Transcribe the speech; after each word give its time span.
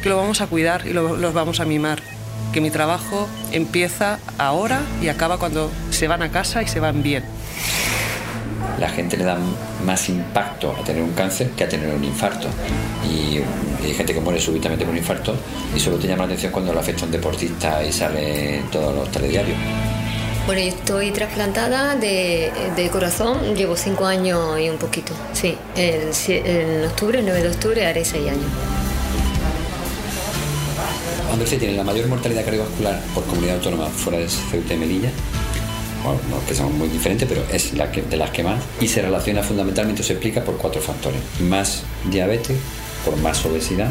que 0.00 0.08
lo 0.08 0.16
vamos 0.16 0.40
a 0.40 0.46
cuidar 0.46 0.86
y 0.86 0.92
lo, 0.92 1.16
los 1.16 1.34
vamos 1.34 1.60
a 1.60 1.64
mimar. 1.64 2.00
Que 2.52 2.60
mi 2.60 2.70
trabajo 2.70 3.28
empieza 3.52 4.18
ahora 4.38 4.80
y 5.00 5.08
acaba 5.08 5.38
cuando 5.38 5.70
se 5.90 6.08
van 6.08 6.22
a 6.22 6.30
casa 6.30 6.62
y 6.62 6.68
se 6.68 6.80
van 6.80 7.02
bien. 7.02 7.24
La 8.78 8.88
gente 8.88 9.16
le 9.16 9.24
da 9.24 9.36
más 9.84 10.08
impacto 10.08 10.74
a 10.78 10.82
tener 10.82 11.02
un 11.02 11.12
cáncer 11.12 11.50
que 11.50 11.64
a 11.64 11.68
tener 11.68 11.94
un 11.94 12.02
infarto. 12.02 12.48
Y 13.04 13.40
hay 13.84 13.94
gente 13.94 14.14
que 14.14 14.20
muere 14.20 14.40
súbitamente 14.40 14.84
con 14.84 14.92
un 14.92 14.98
infarto 14.98 15.34
y 15.76 15.80
solo 15.80 15.96
te 15.96 16.08
llama 16.08 16.22
la 16.22 16.26
atención 16.26 16.50
cuando 16.50 16.72
lo 16.72 16.80
afecta 16.80 17.02
a 17.02 17.06
un 17.06 17.12
deportista 17.12 17.84
y 17.84 17.92
sale 17.92 18.58
en 18.58 18.70
todos 18.70 18.94
los 18.94 19.10
telediarios. 19.10 19.56
Bueno, 20.46 20.62
yo 20.62 20.68
estoy 20.68 21.10
trasplantada 21.10 21.94
de, 21.96 22.50
de 22.74 22.88
corazón, 22.88 23.54
llevo 23.54 23.76
cinco 23.76 24.06
años 24.06 24.58
y 24.58 24.68
un 24.70 24.78
poquito, 24.78 25.12
sí. 25.32 25.56
En, 25.76 26.10
en 26.28 26.84
octubre, 26.86 27.20
el 27.20 27.26
9 27.26 27.42
de 27.42 27.48
octubre, 27.50 27.86
haré 27.86 28.04
seis 28.04 28.28
años. 28.30 28.46
Andalucía 31.30 31.58
tiene 31.60 31.76
la 31.76 31.84
mayor 31.84 32.08
mortalidad 32.08 32.44
cardiovascular 32.44 33.00
por 33.14 33.24
comunidad 33.24 33.56
autónoma 33.56 33.86
fuera 33.86 34.18
de 34.18 34.28
Ceuta 34.28 34.74
y 34.74 34.76
Melilla. 34.76 35.10
Bueno, 36.02 36.20
no 36.28 36.44
que 36.44 36.54
son 36.54 36.76
muy 36.76 36.88
diferentes, 36.88 37.28
pero 37.28 37.44
es 37.52 37.72
la 37.74 37.92
que, 37.92 38.02
de 38.02 38.16
las 38.16 38.30
que 38.30 38.42
más. 38.42 38.60
Y 38.80 38.88
se 38.88 39.00
relaciona 39.00 39.42
fundamentalmente, 39.42 40.02
se 40.02 40.14
explica 40.14 40.42
por 40.42 40.56
cuatro 40.56 40.80
factores. 40.80 41.20
Más 41.40 41.82
diabetes, 42.10 42.58
por 43.04 43.16
más 43.18 43.44
obesidad 43.44 43.90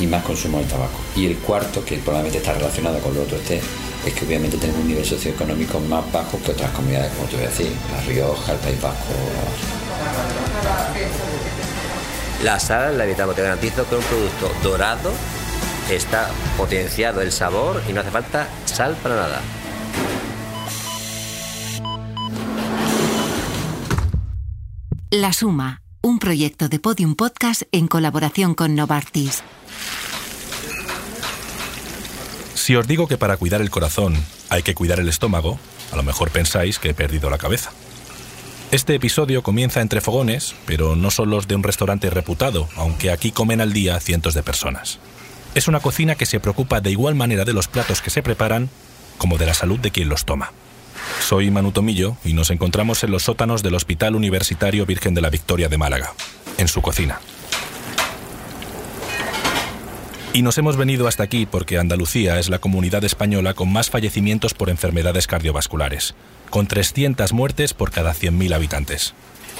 y 0.00 0.06
más 0.06 0.24
consumo 0.24 0.58
de 0.58 0.64
tabaco. 0.64 0.98
Y 1.14 1.26
el 1.26 1.36
cuarto, 1.36 1.84
que 1.84 1.98
probablemente 1.98 2.38
está 2.38 2.54
relacionado 2.54 2.98
con 3.00 3.14
lo 3.14 3.22
otro, 3.22 3.36
este, 3.36 3.60
es 4.06 4.14
que 4.14 4.24
obviamente 4.24 4.56
tenemos 4.56 4.82
un 4.82 4.88
nivel 4.88 5.04
socioeconómico 5.04 5.78
más 5.80 6.10
bajo 6.10 6.40
que 6.42 6.52
otras 6.52 6.70
comunidades, 6.72 7.12
como 7.12 7.28
te 7.28 7.36
voy 7.36 7.44
a 7.44 7.48
decir, 7.48 7.70
La 7.92 8.00
Rioja, 8.02 8.52
el 8.52 8.58
País 8.58 8.80
Vasco. 8.80 9.12
La 12.42 12.58
sal 12.58 12.98
la 12.98 13.04
evitamos, 13.04 13.36
te 13.36 13.42
garantizo 13.42 13.88
que 13.88 13.96
es 13.96 14.00
un 14.00 14.06
producto 14.06 14.68
dorado 14.68 15.12
está 15.90 16.30
potenciado 16.56 17.22
el 17.22 17.32
sabor 17.32 17.82
y 17.88 17.92
no 17.92 18.00
hace 18.00 18.10
falta 18.10 18.48
sal 18.66 18.96
para 19.02 19.16
nada. 19.16 19.40
La 25.10 25.32
Suma, 25.32 25.80
un 26.02 26.18
proyecto 26.18 26.68
de 26.68 26.78
Podium 26.78 27.14
Podcast 27.14 27.62
en 27.72 27.88
colaboración 27.88 28.54
con 28.54 28.74
Novartis. 28.74 29.42
Si 32.54 32.76
os 32.76 32.86
digo 32.86 33.08
que 33.08 33.16
para 33.16 33.38
cuidar 33.38 33.62
el 33.62 33.70
corazón 33.70 34.14
hay 34.50 34.62
que 34.62 34.74
cuidar 34.74 35.00
el 35.00 35.08
estómago, 35.08 35.58
a 35.90 35.96
lo 35.96 36.02
mejor 36.02 36.30
pensáis 36.30 36.78
que 36.78 36.90
he 36.90 36.94
perdido 36.94 37.30
la 37.30 37.38
cabeza. 37.38 37.70
Este 38.70 38.94
episodio 38.94 39.42
comienza 39.42 39.80
entre 39.80 40.02
fogones, 40.02 40.54
pero 40.66 40.94
no 40.94 41.10
son 41.10 41.30
los 41.30 41.48
de 41.48 41.54
un 41.54 41.62
restaurante 41.62 42.10
reputado, 42.10 42.68
aunque 42.76 43.10
aquí 43.10 43.32
comen 43.32 43.62
al 43.62 43.72
día 43.72 43.98
cientos 44.00 44.34
de 44.34 44.42
personas. 44.42 44.98
Es 45.58 45.66
una 45.66 45.80
cocina 45.80 46.14
que 46.14 46.24
se 46.24 46.38
preocupa 46.38 46.80
de 46.80 46.92
igual 46.92 47.16
manera 47.16 47.44
de 47.44 47.52
los 47.52 47.66
platos 47.66 48.00
que 48.00 48.10
se 48.10 48.22
preparan 48.22 48.70
como 49.16 49.38
de 49.38 49.46
la 49.46 49.54
salud 49.54 49.80
de 49.80 49.90
quien 49.90 50.08
los 50.08 50.24
toma. 50.24 50.52
Soy 51.20 51.50
Manu 51.50 51.72
Tomillo 51.72 52.16
y 52.24 52.32
nos 52.32 52.50
encontramos 52.50 53.02
en 53.02 53.10
los 53.10 53.24
sótanos 53.24 53.64
del 53.64 53.74
Hospital 53.74 54.14
Universitario 54.14 54.86
Virgen 54.86 55.14
de 55.14 55.20
la 55.20 55.30
Victoria 55.30 55.68
de 55.68 55.76
Málaga, 55.76 56.12
en 56.58 56.68
su 56.68 56.80
cocina. 56.80 57.18
Y 60.32 60.42
nos 60.42 60.56
hemos 60.58 60.76
venido 60.76 61.08
hasta 61.08 61.24
aquí 61.24 61.44
porque 61.44 61.76
Andalucía 61.76 62.38
es 62.38 62.50
la 62.50 62.60
comunidad 62.60 63.02
española 63.02 63.54
con 63.54 63.72
más 63.72 63.90
fallecimientos 63.90 64.54
por 64.54 64.70
enfermedades 64.70 65.26
cardiovasculares, 65.26 66.14
con 66.50 66.68
300 66.68 67.32
muertes 67.32 67.74
por 67.74 67.90
cada 67.90 68.14
100.000 68.14 68.54
habitantes. 68.54 69.12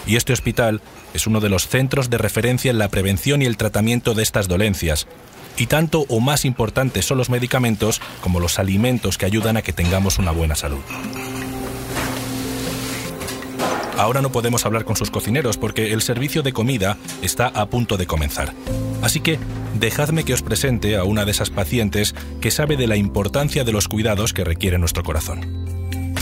Y 0.06 0.14
este 0.14 0.32
hospital 0.32 0.80
es 1.12 1.26
uno 1.26 1.40
de 1.40 1.48
los 1.48 1.66
centros 1.66 2.08
de 2.08 2.18
referencia 2.18 2.70
en 2.70 2.78
la 2.78 2.88
prevención 2.88 3.42
y 3.42 3.46
el 3.46 3.56
tratamiento 3.56 4.14
de 4.14 4.22
estas 4.22 4.46
dolencias, 4.46 5.08
y 5.58 5.66
tanto 5.66 6.06
o 6.08 6.20
más 6.20 6.44
importantes 6.44 7.04
son 7.04 7.18
los 7.18 7.30
medicamentos 7.30 8.00
como 8.20 8.40
los 8.40 8.58
alimentos 8.58 9.18
que 9.18 9.26
ayudan 9.26 9.56
a 9.56 9.62
que 9.62 9.72
tengamos 9.72 10.18
una 10.18 10.30
buena 10.30 10.54
salud. 10.54 10.80
Ahora 13.98 14.22
no 14.22 14.30
podemos 14.30 14.64
hablar 14.64 14.84
con 14.84 14.94
sus 14.94 15.10
cocineros 15.10 15.56
porque 15.56 15.92
el 15.92 16.02
servicio 16.02 16.44
de 16.44 16.52
comida 16.52 16.96
está 17.20 17.48
a 17.48 17.66
punto 17.66 17.96
de 17.96 18.06
comenzar. 18.06 18.54
Así 19.02 19.18
que 19.18 19.40
dejadme 19.78 20.24
que 20.24 20.34
os 20.34 20.42
presente 20.42 20.96
a 20.96 21.02
una 21.02 21.24
de 21.24 21.32
esas 21.32 21.50
pacientes 21.50 22.14
que 22.40 22.52
sabe 22.52 22.76
de 22.76 22.86
la 22.86 22.96
importancia 22.96 23.64
de 23.64 23.72
los 23.72 23.88
cuidados 23.88 24.32
que 24.32 24.44
requiere 24.44 24.78
nuestro 24.78 25.02
corazón. 25.02 25.66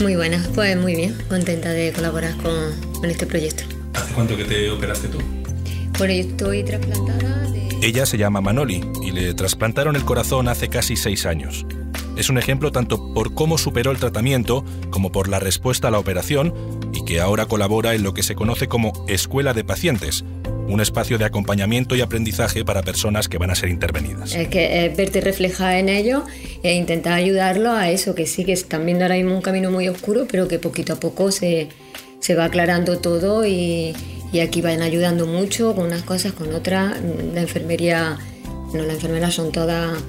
Muy 0.00 0.16
buena, 0.16 0.42
pues 0.54 0.76
muy 0.78 0.94
bien, 0.94 1.16
contenta 1.28 1.70
de 1.70 1.92
colaborar 1.92 2.34
con, 2.38 2.54
con 2.94 3.10
este 3.10 3.26
proyecto. 3.26 3.64
¿Hace 3.92 4.14
cuánto 4.14 4.36
que 4.38 4.44
te 4.44 4.70
operaste 4.70 5.08
tú? 5.08 5.18
Bueno, 5.98 6.14
yo 6.14 6.20
estoy 6.20 6.64
trasplantada. 6.64 7.45
Ella 7.82 8.06
se 8.06 8.16
llama 8.16 8.40
Manoli 8.40 8.82
y 9.02 9.10
le 9.10 9.34
trasplantaron 9.34 9.96
el 9.96 10.04
corazón 10.04 10.48
hace 10.48 10.68
casi 10.68 10.96
seis 10.96 11.26
años. 11.26 11.66
Es 12.16 12.30
un 12.30 12.38
ejemplo 12.38 12.72
tanto 12.72 13.12
por 13.12 13.34
cómo 13.34 13.58
superó 13.58 13.90
el 13.90 13.98
tratamiento 13.98 14.64
como 14.90 15.12
por 15.12 15.28
la 15.28 15.38
respuesta 15.38 15.88
a 15.88 15.90
la 15.90 15.98
operación 15.98 16.54
y 16.94 17.04
que 17.04 17.20
ahora 17.20 17.46
colabora 17.46 17.94
en 17.94 18.02
lo 18.02 18.14
que 18.14 18.22
se 18.22 18.34
conoce 18.34 18.66
como 18.66 19.04
Escuela 19.06 19.52
de 19.52 19.64
Pacientes, 19.64 20.24
un 20.66 20.80
espacio 20.80 21.18
de 21.18 21.26
acompañamiento 21.26 21.94
y 21.94 22.00
aprendizaje 22.00 22.64
para 22.64 22.82
personas 22.82 23.28
que 23.28 23.36
van 23.36 23.50
a 23.50 23.54
ser 23.54 23.68
intervenidas. 23.68 24.34
Es 24.34 24.48
que 24.48 24.86
es 24.86 24.96
verte 24.96 25.20
reflejada 25.20 25.78
en 25.78 25.90
ello 25.90 26.24
e 26.62 26.74
intentar 26.74 27.12
ayudarlo 27.12 27.72
a 27.72 27.90
eso, 27.90 28.14
que 28.14 28.26
sí 28.26 28.44
que 28.44 28.52
están 28.52 28.86
viendo 28.86 29.04
ahora 29.04 29.16
mismo 29.16 29.34
un 29.34 29.42
camino 29.42 29.70
muy 29.70 29.86
oscuro, 29.88 30.26
pero 30.28 30.48
que 30.48 30.58
poquito 30.58 30.94
a 30.94 30.96
poco 30.96 31.30
se, 31.30 31.68
se 32.20 32.34
va 32.34 32.46
aclarando 32.46 32.98
todo 32.98 33.46
y, 33.46 33.94
y 34.32 34.40
aquí 34.40 34.60
van 34.60 34.82
ayudando 34.82 35.26
mucho 35.26 35.74
con 35.74 35.86
unas 35.86 36.02
cosas, 36.02 36.32
con 36.32 36.52
otras. 36.54 36.96
La 37.34 37.40
enfermería, 37.40 38.18
no, 38.72 38.82
las 38.82 38.96
enfermeras 38.96 39.34
son 39.34 39.52
todas 39.52 40.02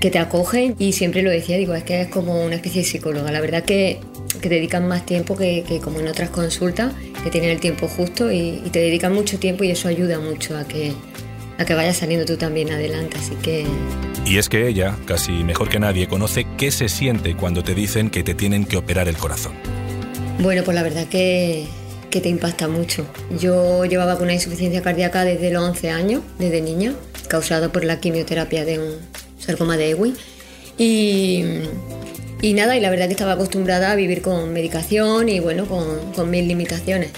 que 0.00 0.10
te 0.10 0.18
acogen 0.18 0.74
y 0.78 0.92
siempre 0.92 1.22
lo 1.22 1.30
decía, 1.30 1.56
digo, 1.56 1.74
es 1.74 1.84
que 1.84 2.02
es 2.02 2.08
como 2.08 2.44
una 2.44 2.56
especie 2.56 2.82
de 2.82 2.88
psicóloga. 2.88 3.30
La 3.32 3.40
verdad 3.40 3.64
que, 3.64 4.00
que 4.40 4.48
dedican 4.48 4.86
más 4.86 5.06
tiempo 5.06 5.36
que, 5.36 5.64
que, 5.66 5.80
como 5.80 6.00
en 6.00 6.08
otras 6.08 6.30
consultas, 6.30 6.92
que 7.24 7.30
tienen 7.30 7.50
el 7.50 7.60
tiempo 7.60 7.88
justo 7.88 8.30
y, 8.30 8.62
y, 8.64 8.70
te 8.70 8.80
dedican 8.80 9.14
mucho 9.14 9.38
tiempo 9.38 9.64
y 9.64 9.70
eso 9.70 9.88
ayuda 9.88 10.18
mucho 10.20 10.56
a 10.56 10.64
que, 10.64 10.92
a 11.58 11.64
que 11.64 11.74
vayas 11.74 11.96
saliendo 11.96 12.26
tú 12.26 12.36
también 12.36 12.70
adelante. 12.70 13.16
Así 13.18 13.34
que... 13.42 13.64
Y 14.26 14.38
es 14.38 14.48
que 14.48 14.68
ella, 14.68 14.96
casi 15.06 15.32
mejor 15.44 15.68
que 15.68 15.78
nadie, 15.78 16.08
conoce 16.08 16.46
qué 16.58 16.70
se 16.70 16.88
siente 16.88 17.36
cuando 17.36 17.62
te 17.62 17.74
dicen 17.74 18.10
que 18.10 18.22
te 18.22 18.34
tienen 18.34 18.64
que 18.64 18.76
operar 18.76 19.08
el 19.08 19.16
corazón. 19.16 19.54
Bueno, 20.40 20.62
pues 20.64 20.74
la 20.74 20.82
verdad 20.82 21.06
que, 21.06 21.66
que 22.10 22.20
te 22.20 22.28
impacta 22.28 22.68
mucho. 22.68 23.06
Yo 23.38 23.84
llevaba 23.84 24.14
con 24.14 24.24
una 24.24 24.34
insuficiencia 24.34 24.82
cardíaca 24.82 25.24
desde 25.24 25.50
los 25.50 25.62
11 25.62 25.90
años, 25.90 26.22
desde 26.38 26.60
niña, 26.60 26.94
causada 27.28 27.70
por 27.70 27.84
la 27.84 28.00
quimioterapia 28.00 28.64
de 28.64 28.78
un 28.78 28.94
sarcoma 29.38 29.76
de 29.76 29.90
Ewing. 29.90 30.16
Y, 30.78 31.44
y, 32.42 32.52
nada, 32.54 32.76
y 32.76 32.80
la 32.80 32.90
verdad 32.90 33.06
que 33.06 33.12
estaba 33.12 33.32
acostumbrada 33.32 33.92
a 33.92 33.96
vivir 33.96 34.22
con 34.22 34.52
medicación 34.52 35.28
y 35.28 35.40
bueno, 35.40 35.66
con, 35.66 36.12
con 36.14 36.30
mil 36.30 36.46
limitaciones. 36.46 37.10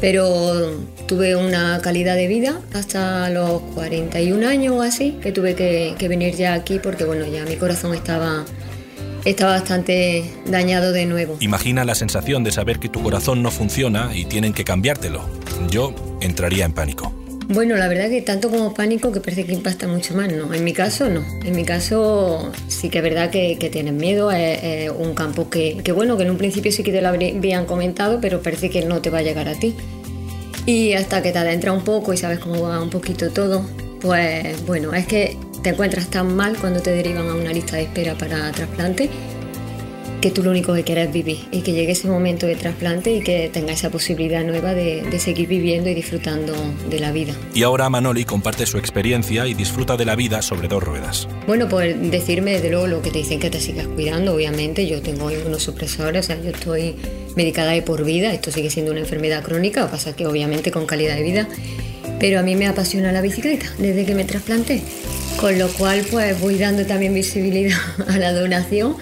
Pero 0.00 0.78
tuve 1.06 1.34
una 1.34 1.80
calidad 1.82 2.14
de 2.14 2.28
vida 2.28 2.60
hasta 2.72 3.30
los 3.30 3.62
41 3.74 4.46
años 4.46 4.74
o 4.76 4.82
así, 4.82 5.18
que 5.20 5.32
tuve 5.32 5.54
que, 5.54 5.94
que 5.98 6.06
venir 6.06 6.36
ya 6.36 6.54
aquí 6.54 6.78
porque 6.78 7.04
bueno, 7.04 7.26
ya 7.26 7.44
mi 7.44 7.56
corazón 7.56 7.94
estaba 7.94 8.44
está 9.24 9.46
bastante 9.46 10.24
dañado 10.46 10.92
de 10.92 11.06
nuevo. 11.06 11.36
Imagina 11.40 11.84
la 11.84 11.94
sensación 11.94 12.44
de 12.44 12.52
saber 12.52 12.78
que 12.78 12.88
tu 12.88 13.02
corazón 13.02 13.42
no 13.42 13.50
funciona 13.50 14.10
y 14.14 14.24
tienen 14.24 14.52
que 14.52 14.64
cambiártelo. 14.64 15.22
Yo 15.70 15.94
entraría 16.20 16.64
en 16.64 16.72
pánico. 16.72 17.12
Bueno, 17.50 17.76
la 17.76 17.88
verdad 17.88 18.10
que 18.10 18.20
tanto 18.20 18.50
como 18.50 18.74
pánico 18.74 19.10
que 19.10 19.20
parece 19.20 19.46
que 19.46 19.54
impacta 19.54 19.88
mucho 19.88 20.14
más, 20.14 20.30
¿no? 20.30 20.52
En 20.52 20.64
mi 20.64 20.74
caso 20.74 21.08
no. 21.08 21.24
En 21.42 21.56
mi 21.56 21.64
caso 21.64 22.52
sí 22.68 22.90
que 22.90 22.98
es 22.98 23.04
verdad 23.04 23.30
que, 23.30 23.56
que 23.58 23.70
tienes 23.70 23.94
miedo, 23.94 24.30
es, 24.30 24.62
es, 24.62 24.90
un 24.90 25.14
campo 25.14 25.48
que, 25.48 25.78
que 25.82 25.92
bueno, 25.92 26.18
que 26.18 26.24
en 26.24 26.30
un 26.30 26.36
principio 26.36 26.70
sí 26.72 26.82
que 26.82 26.92
te 26.92 27.00
lo 27.00 27.08
habían 27.08 27.64
comentado, 27.64 28.20
pero 28.20 28.42
parece 28.42 28.68
que 28.68 28.84
no 28.84 29.00
te 29.00 29.08
va 29.08 29.18
a 29.18 29.22
llegar 29.22 29.48
a 29.48 29.54
ti. 29.54 29.74
Y 30.66 30.92
hasta 30.92 31.22
que 31.22 31.32
te 31.32 31.38
adentra 31.38 31.72
un 31.72 31.84
poco 31.84 32.12
y 32.12 32.18
sabes 32.18 32.38
cómo 32.38 32.60
va 32.60 32.82
un 32.82 32.90
poquito 32.90 33.30
todo, 33.30 33.64
pues 34.02 34.66
bueno, 34.66 34.92
es 34.92 35.06
que 35.06 35.38
te 35.62 35.70
encuentras 35.70 36.08
tan 36.08 36.34
mal 36.34 36.56
cuando 36.56 36.80
te 36.80 36.90
derivan 36.90 37.28
a 37.28 37.34
una 37.34 37.52
lista 37.52 37.76
de 37.76 37.82
espera 37.82 38.14
para 38.14 38.50
trasplante 38.52 39.10
que 40.20 40.30
tú 40.30 40.42
lo 40.42 40.50
único 40.50 40.74
que 40.74 40.82
quieres 40.82 41.08
es 41.08 41.12
vivir 41.12 41.38
y 41.52 41.60
que 41.60 41.72
llegue 41.72 41.92
ese 41.92 42.08
momento 42.08 42.46
de 42.46 42.56
trasplante 42.56 43.14
y 43.14 43.20
que 43.20 43.48
tenga 43.52 43.72
esa 43.72 43.90
posibilidad 43.90 44.44
nueva 44.44 44.74
de, 44.74 45.02
de, 45.02 45.18
seguir 45.18 45.48
viviendo 45.48 45.88
y 45.88 45.94
disfrutando 45.94 46.54
de 46.90 46.98
la 46.98 47.12
vida. 47.12 47.34
Y 47.54 47.62
ahora 47.62 47.88
Manoli 47.88 48.24
comparte 48.24 48.66
su 48.66 48.78
experiencia 48.78 49.46
y 49.46 49.54
disfruta 49.54 49.96
de 49.96 50.04
la 50.04 50.16
vida 50.16 50.42
sobre 50.42 50.68
dos 50.68 50.82
ruedas. 50.82 51.28
Bueno, 51.46 51.68
pues 51.68 51.96
decirme 52.10 52.52
desde 52.52 52.70
luego 52.70 52.86
lo 52.86 53.02
que 53.02 53.10
te 53.10 53.18
dicen 53.18 53.38
que 53.38 53.50
te 53.50 53.60
sigas 53.60 53.86
cuidando, 53.86 54.34
obviamente. 54.34 54.86
Yo 54.86 55.00
tengo 55.02 55.30
unos 55.46 55.62
supresores, 55.62 56.24
o 56.24 56.26
sea, 56.26 56.42
yo 56.42 56.50
estoy 56.50 56.96
medicada 57.36 57.72
de 57.72 57.82
por 57.82 58.04
vida, 58.04 58.32
esto 58.32 58.50
sigue 58.50 58.70
siendo 58.70 58.90
una 58.90 59.00
enfermedad 59.00 59.44
crónica, 59.44 59.88
pasa 59.88 60.16
que 60.16 60.26
obviamente 60.26 60.70
con 60.70 60.86
calidad 60.86 61.14
de 61.14 61.22
vida. 61.22 61.48
Pero 62.18 62.40
a 62.40 62.42
mí 62.42 62.56
me 62.56 62.66
apasiona 62.66 63.12
la 63.12 63.20
bicicleta 63.20 63.66
desde 63.78 64.04
que 64.04 64.14
me 64.14 64.24
trasplanté, 64.24 64.82
con 65.40 65.58
lo 65.58 65.68
cual 65.68 66.04
pues 66.10 66.40
voy 66.40 66.58
dando 66.58 66.84
también 66.84 67.14
visibilidad 67.14 67.78
a 68.08 68.18
la 68.18 68.32
donación 68.32 68.96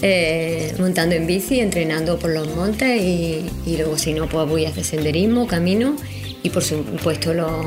eh, 0.00 0.74
montando 0.78 1.14
en 1.14 1.26
bici, 1.26 1.60
entrenando 1.60 2.18
por 2.18 2.30
los 2.30 2.48
montes 2.54 3.00
y, 3.00 3.44
luego 3.76 3.96
si 3.96 4.12
no 4.12 4.28
pues 4.28 4.48
voy 4.48 4.64
a 4.64 4.70
hacer 4.70 4.84
senderismo, 4.84 5.46
camino 5.46 5.94
y 6.42 6.50
por 6.50 6.64
supuesto 6.64 7.32
los, 7.34 7.66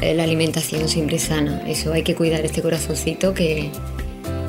eh, 0.00 0.14
la 0.14 0.24
alimentación 0.24 0.88
siempre 0.88 1.18
sana. 1.18 1.62
Eso 1.68 1.92
hay 1.92 2.02
que 2.02 2.16
cuidar 2.16 2.44
este 2.44 2.62
corazoncito 2.62 3.32
que, 3.32 3.70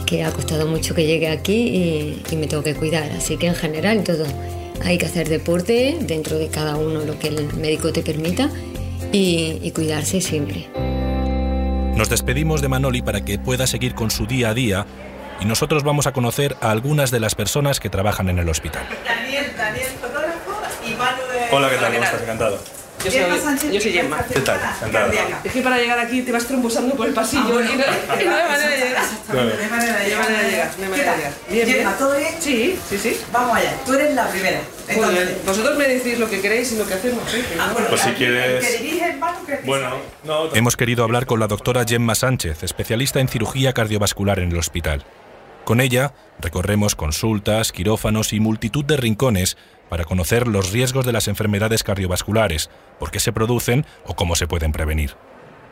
que 0.07 0.23
ha 0.23 0.31
costado 0.31 0.65
mucho 0.65 0.95
que 0.95 1.05
llegue 1.05 1.27
aquí 1.27 2.17
y, 2.31 2.35
me 2.35 2.47
tengo 2.47 2.63
que 2.63 2.73
cuidar. 2.73 3.11
Así 3.11 3.37
que 3.37 3.47
en 3.47 3.55
general 3.55 4.03
todo. 4.03 4.25
Hay 4.81 4.97
que 4.97 5.05
hacer 5.05 5.27
deporte 5.27 5.97
dentro 6.01 6.37
de 6.37 6.47
cada 6.47 6.77
uno 6.77 7.03
lo 7.03 7.19
que 7.19 7.27
el 7.27 7.53
médico 7.55 7.91
te 7.91 8.01
permita 8.01 8.49
y 9.11 9.69
cuidarse 9.71 10.21
siempre. 10.21 10.69
Nos 11.99 12.07
despedimos 12.07 12.61
de 12.61 12.69
Manoli 12.69 13.01
para 13.01 13.19
que 13.25 13.37
pueda 13.37 13.67
seguir 13.67 13.93
con 13.93 14.09
su 14.09 14.25
día 14.25 14.51
a 14.51 14.53
día 14.53 14.85
y 15.41 15.43
nosotros 15.45 15.83
vamos 15.83 16.07
a 16.07 16.13
conocer 16.13 16.55
a 16.61 16.71
algunas 16.71 17.11
de 17.11 17.19
las 17.19 17.35
personas 17.35 17.81
que 17.81 17.89
trabajan 17.89 18.29
en 18.29 18.39
el 18.39 18.47
hospital. 18.47 18.83
Daniel, 19.03 19.51
Daniel, 19.57 19.87
fotógrafo 19.99 20.61
y 20.87 20.91
Manu 20.95 21.23
de... 21.29 21.53
Hola, 21.53 21.69
¿qué 21.69 21.75
tal? 21.75 21.91
¿Cómo 21.91 22.03
estás? 22.05 22.21
Encantado. 22.21 22.57
Yo 23.03 23.11
soy, 23.11 23.71
yo 23.73 23.79
soy 23.81 23.91
Gemma. 23.93 24.25
¿Qué 24.33 24.39
tal? 24.41 24.59
Encantado. 24.81 25.11
Es 25.43 25.51
que 25.53 25.61
para 25.61 25.77
llegar 25.77 25.99
aquí 25.99 26.21
te 26.21 26.31
vas 26.33 26.45
trombosando 26.45 26.95
por 26.95 27.07
el 27.07 27.13
pasillo 27.13 27.43
Ah, 27.47 27.51
bueno. 27.53 27.69
y 27.73 27.77
no, 27.77 27.83
y 28.21 28.25
no 28.25 28.35
hay 28.35 28.47
manera 28.49 28.69
de 28.69 28.77
llegar. 28.77 29.03
No 29.33 29.39
hay 29.39 29.69
manera 29.69 29.99
de 29.99 29.99
No 29.99 29.99
hay 29.99 30.09
llegar. 30.09 30.19
manera 30.23 30.43
de 30.43 30.49
llegar, 30.51 30.71
no 30.77 30.83
hay 30.83 30.89
manera 30.89 31.11
de 31.11 31.17
llegar. 31.17 31.33
Bien, 31.49 31.65
bien. 31.65 31.77
Gemma, 31.79 31.97
¿todo 31.97 32.17
bien? 32.17 32.33
Sí, 32.41 32.79
sí, 32.89 32.97
sí. 32.97 33.17
Vamos 33.31 33.57
allá, 33.57 33.73
tú 33.85 33.93
eres 33.93 34.13
la 34.15 34.27
primera. 34.29 34.59
Entonces. 34.89 35.45
Vosotros 35.45 35.77
me 35.77 35.87
decís 35.87 36.17
lo 36.19 36.29
que 36.29 36.41
queréis 36.41 36.71
y 36.73 36.77
lo 36.77 36.85
que 36.87 36.93
hacemos. 36.95 37.33
¿eh? 37.33 37.43
Ah, 37.59 37.67
no- 37.67 37.73
bueno, 37.73 37.87
Pues 37.89 38.01
si 38.01 38.09
quieres- 38.11 38.65
Bueno, 39.65 39.89
no. 40.23 40.53
Hemos 40.55 40.77
querido 40.77 41.03
hablar 41.03 41.25
con 41.25 41.39
la 41.39 41.47
doctora 41.47 41.85
Gemma 41.87 42.15
Sánchez, 42.15 42.63
especialista 42.63 43.19
en 43.19 43.27
cirugía 43.27 43.73
cardiovascular 43.73 44.39
en 44.39 44.51
el 44.51 44.57
hospital. 44.57 45.03
Con 45.65 45.81
ella 45.81 46.13
recorremos 46.39 46.95
consultas, 46.95 47.71
quirófanos 47.71 48.33
y 48.33 48.39
multitud 48.39 48.83
de 48.85 48.97
rincones 48.97 49.57
para 49.89 50.05
conocer 50.05 50.47
los 50.47 50.71
riesgos 50.71 51.05
de 51.05 51.11
las 51.11 51.27
enfermedades 51.27 51.83
cardiovasculares, 51.83 52.69
por 52.99 53.11
qué 53.11 53.19
se 53.19 53.33
producen 53.33 53.85
o 54.05 54.15
cómo 54.15 54.35
se 54.35 54.47
pueden 54.47 54.71
prevenir. 54.71 55.15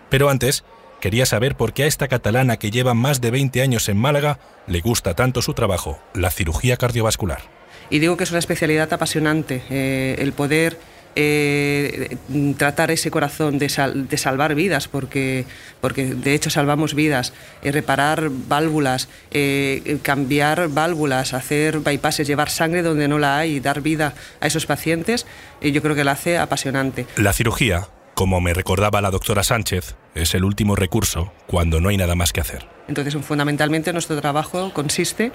Pero 0.09 0.29
antes, 0.29 0.63
quería 0.99 1.25
saber 1.25 1.55
por 1.55 1.73
qué 1.73 1.83
a 1.83 1.88
esta 1.88 2.07
catalana 2.07 2.57
que 2.57 2.71
lleva 2.71 2.94
más 2.94 3.21
de 3.21 3.31
20 3.31 3.61
años 3.61 3.89
en 3.89 3.97
Málaga 3.97 4.39
le 4.67 4.81
gusta 4.81 5.15
tanto 5.15 5.41
su 5.41 5.53
trabajo, 5.53 5.99
la 6.13 6.31
cirugía 6.31 6.77
cardiovascular. 6.77 7.41
Y 7.89 7.99
digo 7.99 8.17
que 8.17 8.25
es 8.25 8.31
una 8.31 8.39
especialidad 8.39 8.91
apasionante, 8.91 9.63
eh, 9.69 10.15
el 10.19 10.33
poder 10.33 10.77
eh, 11.15 12.18
tratar 12.57 12.92
ese 12.92 13.09
corazón 13.12 13.57
de, 13.57 13.69
sal- 13.69 14.07
de 14.07 14.18
salvar 14.18 14.54
vidas, 14.56 14.88
porque, 14.88 15.45
porque 15.81 16.06
de 16.06 16.33
hecho 16.33 16.50
salvamos 16.50 16.94
vidas, 16.94 17.33
eh, 17.63 17.71
reparar 17.71 18.30
válvulas, 18.30 19.09
eh, 19.31 19.98
cambiar 20.04 20.69
válvulas, 20.69 21.33
hacer 21.33 21.80
bypasses, 21.80 22.27
llevar 22.27 22.50
sangre 22.50 22.83
donde 22.83 23.07
no 23.07 23.18
la 23.19 23.39
hay 23.39 23.56
y 23.56 23.59
dar 23.59 23.81
vida 23.81 24.13
a 24.39 24.48
esos 24.48 24.65
pacientes, 24.65 25.25
yo 25.62 25.81
creo 25.81 25.95
que 25.95 26.04
la 26.04 26.12
hace 26.12 26.38
apasionante. 26.38 27.07
La 27.15 27.33
cirugía, 27.33 27.88
como 28.13 28.39
me 28.42 28.54
recordaba 28.54 29.01
la 29.01 29.12
doctora 29.12 29.44
Sánchez, 29.44 29.95
es 30.15 30.33
el 30.36 30.44
último 30.44 30.75
recurso 30.75 31.31
cuando 31.48 31.81
no 31.81 31.89
hay 31.89 31.98
nada 31.98 32.15
más 32.15 32.33
que 32.33 32.42
hacer. 32.42 32.65
Entonces, 32.88 33.15
fundamentalmente 33.24 33.92
nuestro 33.92 34.19
trabajo 34.21 34.71
consiste 34.74 35.31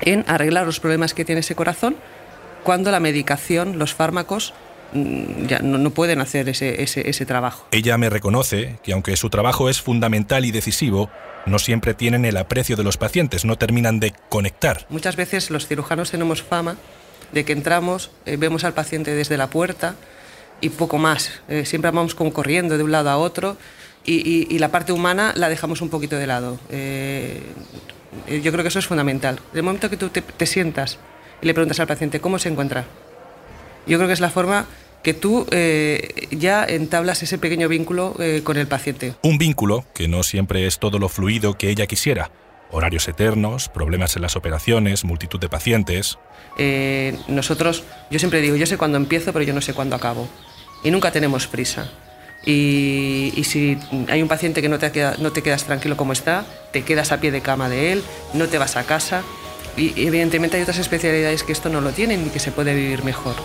en 0.00 0.24
arreglar 0.28 0.64
los 0.66 0.80
problemas 0.80 1.12
que 1.14 1.24
tiene 1.24 1.40
ese 1.40 1.54
corazón 1.54 1.96
cuando 2.68 2.90
la 2.90 3.00
medicación, 3.00 3.78
los 3.78 3.94
fármacos, 3.94 4.52
mm, 4.92 5.46
ya 5.46 5.60
no, 5.60 5.78
no 5.78 5.88
pueden 5.88 6.20
hacer 6.20 6.50
ese, 6.50 6.82
ese, 6.82 7.08
ese 7.08 7.24
trabajo. 7.24 7.66
Ella 7.70 7.96
me 7.96 8.10
reconoce 8.10 8.78
que 8.82 8.92
aunque 8.92 9.16
su 9.16 9.30
trabajo 9.30 9.70
es 9.70 9.80
fundamental 9.80 10.44
y 10.44 10.50
decisivo, 10.50 11.08
no 11.46 11.58
siempre 11.58 11.94
tienen 11.94 12.26
el 12.26 12.36
aprecio 12.36 12.76
de 12.76 12.84
los 12.84 12.98
pacientes, 12.98 13.46
no 13.46 13.56
terminan 13.56 14.00
de 14.00 14.12
conectar. 14.28 14.84
Muchas 14.90 15.16
veces 15.16 15.48
los 15.50 15.66
cirujanos 15.66 16.10
tenemos 16.10 16.42
fama 16.42 16.76
de 17.32 17.46
que 17.46 17.54
entramos, 17.54 18.10
eh, 18.26 18.36
vemos 18.36 18.64
al 18.64 18.74
paciente 18.74 19.14
desde 19.14 19.38
la 19.38 19.46
puerta 19.46 19.94
y 20.60 20.68
poco 20.68 20.98
más. 20.98 21.40
Eh, 21.48 21.64
siempre 21.64 21.90
vamos 21.90 22.14
como 22.14 22.34
corriendo 22.34 22.76
de 22.76 22.84
un 22.84 22.92
lado 22.92 23.08
a 23.08 23.16
otro 23.16 23.56
y, 24.04 24.16
y- 24.16 24.46
y 24.54 24.58
la 24.58 24.68
parte 24.68 24.92
humana 24.92 25.32
la 25.36 25.48
dejamos 25.48 25.80
un 25.80 25.88
poquito 25.88 26.16
de 26.16 26.26
lado. 26.26 26.60
Eh, 26.68 27.40
yo 28.42 28.52
creo 28.52 28.62
que 28.62 28.68
eso 28.68 28.78
es 28.78 28.86
fundamental. 28.86 29.40
El 29.54 29.62
momento 29.62 29.88
que 29.88 29.96
tú 29.96 30.10
te, 30.10 30.20
te 30.20 30.44
sientas 30.44 30.98
y 31.42 31.46
le 31.46 31.54
preguntas 31.54 31.78
al 31.80 31.86
paciente 31.86 32.20
cómo 32.20 32.38
se 32.38 32.48
encuentra, 32.48 32.84
yo 33.86 33.96
creo 33.98 34.06
que 34.06 34.14
es 34.14 34.20
la 34.20 34.30
forma 34.30 34.66
que 35.02 35.14
tú 35.14 35.46
eh, 35.52 36.26
ya 36.32 36.64
entablas 36.64 37.22
ese 37.22 37.38
pequeño 37.38 37.68
vínculo 37.68 38.14
eh, 38.18 38.42
con 38.44 38.56
el 38.56 38.66
paciente. 38.66 39.14
Un 39.22 39.38
vínculo 39.38 39.84
que 39.94 40.08
no 40.08 40.22
siempre 40.22 40.66
es 40.66 40.78
todo 40.78 40.98
lo 40.98 41.08
fluido 41.08 41.56
que 41.56 41.70
ella 41.70 41.86
quisiera. 41.86 42.30
Horarios 42.70 43.08
eternos, 43.08 43.68
problemas 43.70 44.16
en 44.16 44.22
las 44.22 44.36
operaciones, 44.36 45.04
multitud 45.04 45.38
de 45.40 45.48
pacientes. 45.48 46.18
Eh, 46.58 47.16
nosotros, 47.28 47.84
yo 48.10 48.18
siempre 48.18 48.40
digo, 48.42 48.56
yo 48.56 48.66
sé 48.66 48.76
cuándo 48.76 48.98
empiezo, 48.98 49.32
pero 49.32 49.44
yo 49.44 49.54
no 49.54 49.60
sé 49.62 49.72
cuándo 49.72 49.96
acabo. 49.96 50.28
Y 50.84 50.90
nunca 50.90 51.10
tenemos 51.12 51.46
prisa. 51.46 51.90
Y, 52.44 53.32
y 53.36 53.44
si 53.44 53.78
hay 54.08 54.20
un 54.20 54.28
paciente 54.28 54.60
que 54.60 54.68
no 54.68 54.78
te, 54.78 54.90
queda- 54.92 55.16
no 55.18 55.32
te 55.32 55.42
quedas 55.42 55.64
tranquilo 55.64 55.96
como 55.96 56.12
está, 56.12 56.44
te 56.72 56.82
quedas 56.82 57.10
a 57.12 57.20
pie 57.20 57.30
de 57.30 57.40
cama 57.40 57.68
de 57.68 57.92
él, 57.92 58.02
no 58.34 58.48
te 58.48 58.58
vas 58.58 58.76
a 58.76 58.84
casa. 58.84 59.22
Y 59.78 59.94
evidentemente 59.96 60.56
hay 60.56 60.64
otras 60.64 60.78
especialidades 60.78 61.44
que 61.44 61.52
esto 61.52 61.68
no 61.68 61.80
lo 61.80 61.92
tienen 61.92 62.26
y 62.26 62.30
que 62.30 62.40
se 62.40 62.50
puede 62.50 62.74
vivir 62.74 63.04
mejor. 63.04 63.36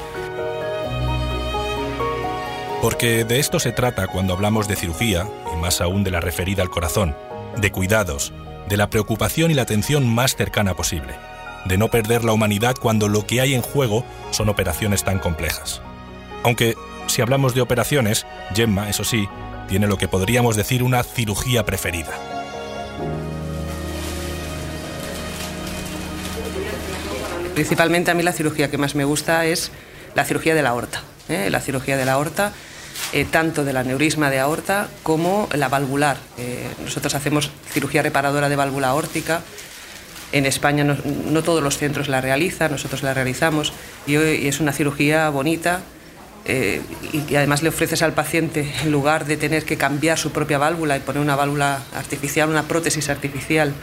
Porque 2.81 3.23
de 3.23 3.39
esto 3.39 3.59
se 3.59 3.71
trata 3.71 4.07
cuando 4.07 4.33
hablamos 4.33 4.67
de 4.67 4.75
cirugía, 4.75 5.27
y 5.53 5.57
más 5.57 5.79
aún 5.79 6.03
de 6.03 6.11
la 6.11 6.19
referida 6.19 6.63
al 6.63 6.69
corazón, 6.69 7.15
de 7.55 7.71
cuidados, 7.71 8.33
de 8.67 8.77
la 8.77 8.89
preocupación 8.89 9.51
y 9.51 9.53
la 9.53 9.61
atención 9.61 10.07
más 10.07 10.35
cercana 10.35 10.73
posible, 10.73 11.13
de 11.65 11.77
no 11.77 11.89
perder 11.89 12.23
la 12.23 12.33
humanidad 12.33 12.75
cuando 12.75 13.07
lo 13.07 13.25
que 13.25 13.39
hay 13.39 13.53
en 13.53 13.61
juego 13.61 14.03
son 14.31 14.49
operaciones 14.49 15.03
tan 15.03 15.19
complejas. 15.19 15.81
Aunque, 16.43 16.75
si 17.07 17.21
hablamos 17.21 17.53
de 17.53 17.61
operaciones, 17.61 18.25
Gemma, 18.53 18.89
eso 18.89 19.03
sí, 19.03 19.29
tiene 19.69 19.87
lo 19.87 19.97
que 19.97 20.07
podríamos 20.07 20.55
decir 20.55 20.83
una 20.83 21.03
cirugía 21.03 21.63
preferida. 21.63 22.42
Principalmente 27.53 28.09
a 28.09 28.15
mí 28.15 28.23
la 28.23 28.33
cirugía 28.33 28.71
que 28.71 28.77
más 28.77 28.95
me 28.95 29.03
gusta 29.03 29.45
es 29.45 29.71
la 30.15 30.25
cirugía 30.25 30.55
de 30.55 30.63
la 30.63 30.69
aorta. 30.69 31.01
¿eh? 31.29 31.49
La 31.51 31.61
cirugía 31.61 31.97
de 31.97 32.05
la 32.05 32.13
aorta, 32.13 32.51
eh, 33.11 33.25
tanto 33.25 33.63
de 33.63 33.73
la 33.73 33.83
neurisma 33.83 34.31
de 34.31 34.39
aorta 34.39 34.87
como 35.03 35.47
la 35.53 35.69
valvular. 35.69 36.17
Eh, 36.37 36.67
nosotros 36.83 37.13
hacemos 37.13 37.51
cirugía 37.71 38.01
reparadora 38.01 38.49
de 38.49 38.55
válvula 38.55 38.89
aórtica. 38.89 39.41
En 40.31 40.47
España 40.47 40.83
no, 40.83 41.43
todos 41.43 41.61
los 41.61 41.77
centros 41.77 42.07
la 42.07 42.19
realizan, 42.19 42.71
nosotros 42.71 43.03
la 43.03 43.13
realizamos 43.13 43.71
y, 44.07 44.17
y 44.17 44.47
es 44.47 44.59
una 44.59 44.73
cirugía 44.73 45.29
bonita 45.29 45.81
y 46.45 47.19
que 47.21 47.37
además 47.37 47.63
le 47.63 47.69
ofreces 47.69 48.01
al 48.01 48.13
paciente, 48.13 48.69
en 48.83 48.91
lugar 48.91 49.25
de 49.25 49.37
tener 49.37 49.63
que 49.63 49.77
cambiar 49.77 50.17
su 50.17 50.31
propia 50.31 50.57
válvula 50.57 50.97
y 50.97 50.99
poner 50.99 51.21
una 51.21 51.37
válvula 51.37 51.83
artificial, 51.95 52.49
una 52.49 52.63
prótesis 52.63 53.09
artificial, 53.09 53.73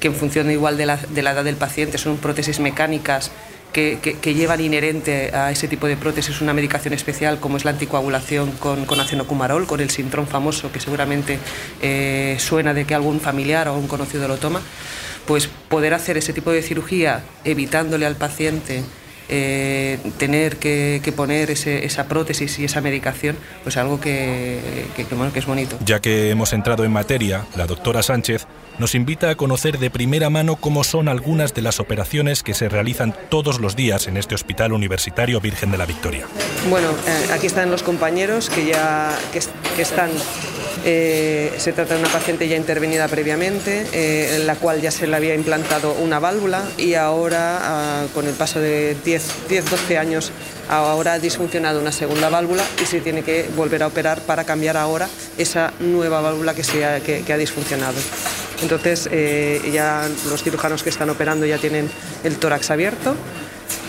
que 0.00 0.08
en 0.08 0.14
función 0.14 0.50
igual 0.50 0.76
de 0.76 0.86
la, 0.86 0.96
de 0.96 1.22
la 1.22 1.32
edad 1.32 1.44
del 1.44 1.56
paciente 1.56 1.98
son 1.98 2.16
prótesis 2.18 2.60
mecánicas 2.60 3.30
que, 3.72 3.98
que- 4.00 4.34
llevan 4.34 4.60
inherente 4.60 5.30
a 5.34 5.50
ese 5.50 5.68
tipo 5.68 5.86
de 5.86 5.96
prótesis 5.96 6.40
una 6.40 6.54
medicación 6.54 6.94
especial 6.94 7.38
como 7.38 7.56
es 7.58 7.64
la 7.64 7.72
anticoagulación 7.72 8.52
con, 8.52 8.86
con 8.86 8.98
acenocumarol, 9.00 9.66
con 9.66 9.80
el 9.80 9.90
sintrón 9.90 10.26
famoso 10.26 10.72
que 10.72 10.80
seguramente 10.80 11.38
eh, 11.82 12.36
suena 12.38 12.72
de 12.74 12.84
que 12.86 12.94
algún 12.94 13.20
familiar 13.20 13.68
o 13.68 13.74
un 13.76 13.86
conocido 13.86 14.26
lo 14.26 14.36
toma, 14.38 14.62
pues 15.26 15.48
poder 15.68 15.92
hacer 15.94 16.16
ese 16.16 16.32
tipo 16.32 16.50
de 16.50 16.62
cirugía 16.62 17.22
evitándole 17.44 18.06
al 18.06 18.16
paciente 18.16 18.82
eh, 19.28 19.98
tener 20.16 20.56
que, 20.56 21.02
que 21.04 21.12
poner 21.12 21.50
ese- 21.50 21.84
esa 21.84 22.06
prótesis 22.08 22.58
y 22.60 22.64
esa 22.64 22.80
medicación, 22.80 23.36
pues 23.62 23.76
algo 23.76 24.00
que, 24.00 24.58
que 24.96 25.38
es 25.38 25.46
bonito. 25.46 25.76
Ya 25.84 26.00
que 26.00 26.30
hemos 26.30 26.54
entrado 26.54 26.84
en 26.84 26.92
materia, 26.92 27.44
la 27.54 27.66
doctora 27.66 28.02
Sánchez 28.02 28.46
nos 28.78 28.94
invita 28.94 29.30
a 29.30 29.34
conocer 29.34 29.78
de 29.78 29.90
primera 29.90 30.30
mano 30.30 30.56
cómo 30.56 30.84
son 30.84 31.08
algunas 31.08 31.52
de 31.54 31.62
las 31.62 31.80
operaciones 31.80 32.42
que 32.42 32.54
se 32.54 32.68
realizan 32.68 33.14
todos 33.28 33.60
los 33.60 33.74
días 33.76 34.06
en 34.06 34.16
este 34.16 34.34
Hospital 34.34 34.72
Universitario 34.72 35.40
Virgen 35.40 35.70
de 35.70 35.78
la 35.78 35.86
Victoria. 35.86 36.26
Bueno, 36.70 36.88
eh, 37.06 37.32
aquí 37.32 37.46
están 37.46 37.70
los 37.70 37.82
compañeros 37.82 38.48
que 38.50 38.66
ya 38.66 39.16
que, 39.32 39.38
es- 39.40 39.50
que 39.76 39.82
están. 39.82 40.10
eh, 40.84 41.52
se 41.58 41.72
trata 41.72 41.94
de 41.94 42.00
una 42.00 42.08
paciente 42.08 42.46
ya 42.46 42.56
intervenida 42.56 43.08
previamente, 43.08 43.84
eh, 43.92 44.36
en 44.36 44.46
la 44.46 44.54
cual 44.54 44.80
ya 44.80 44.92
se 44.92 45.08
le 45.08 45.16
había 45.16 45.34
implantado 45.34 45.92
una 45.94 46.20
válvula 46.20 46.62
y 46.78 46.94
ahora, 46.94 47.58
ah, 47.62 48.06
con 48.14 48.28
el 48.28 48.34
paso 48.34 48.60
de 48.60 48.96
10, 49.04 49.48
10, 49.48 49.68
12 49.70 49.98
años, 49.98 50.30
ahora 50.68 51.14
ha 51.14 51.18
disfuncionado 51.18 51.80
una 51.80 51.90
segunda 51.90 52.28
válvula 52.28 52.62
y 52.80 52.86
se 52.86 53.00
tiene 53.00 53.22
que 53.22 53.48
volver 53.56 53.82
a 53.82 53.88
operar 53.88 54.20
para 54.20 54.44
cambiar 54.44 54.76
ahora 54.76 55.08
esa 55.36 55.72
nueva 55.80 56.20
válvula 56.20 56.54
que, 56.54 56.62
se 56.62 56.78
que 57.02 57.32
ha 57.32 57.36
disfuncionado. 57.36 57.96
Entonces, 58.62 59.08
eh, 59.12 59.60
ya 59.72 60.08
los 60.28 60.42
cirujanos 60.42 60.82
que 60.82 60.90
están 60.90 61.10
operando 61.10 61.46
ya 61.46 61.58
tienen 61.58 61.88
el 62.24 62.36
tórax 62.36 62.70
abierto. 62.70 63.14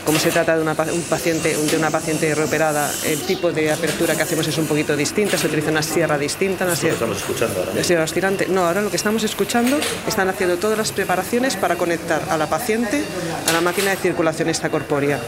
Como 0.05 0.17
se 0.17 0.31
trata 0.31 0.55
de 0.55 0.61
una, 0.63 0.73
pa- 0.73 0.91
un 0.91 1.03
paciente, 1.03 1.55
de 1.55 1.77
una 1.77 1.91
paciente 1.91 2.33
reoperada, 2.33 2.91
el 3.05 3.19
tipo 3.21 3.51
de 3.51 3.71
apertura 3.71 4.15
que 4.15 4.23
hacemos 4.23 4.47
es 4.47 4.57
un 4.57 4.65
poquito 4.65 4.95
distinta, 4.95 5.37
se 5.37 5.45
utiliza 5.47 5.69
una 5.69 5.83
sierra 5.83 6.17
distinta, 6.17 6.65
una 6.65 6.75
sierra, 6.75 6.93
estamos 6.95 7.17
escuchando 7.17 7.59
ahora. 7.59 7.73
la 7.75 7.83
sierra 7.83 8.03
oscilante. 8.05 8.47
No, 8.47 8.65
ahora 8.65 8.81
lo 8.81 8.89
que 8.89 8.95
estamos 8.95 9.23
escuchando, 9.23 9.77
están 10.07 10.27
haciendo 10.29 10.57
todas 10.57 10.77
las 10.77 10.91
preparaciones 10.93 11.57
para 11.57 11.75
conectar 11.75 12.21
a 12.29 12.37
la 12.37 12.47
paciente 12.47 13.03
a 13.47 13.51
la 13.51 13.61
máquina 13.61 13.91
de 13.91 13.97
circulación 13.97 14.49
extracorpórea. 14.49 15.19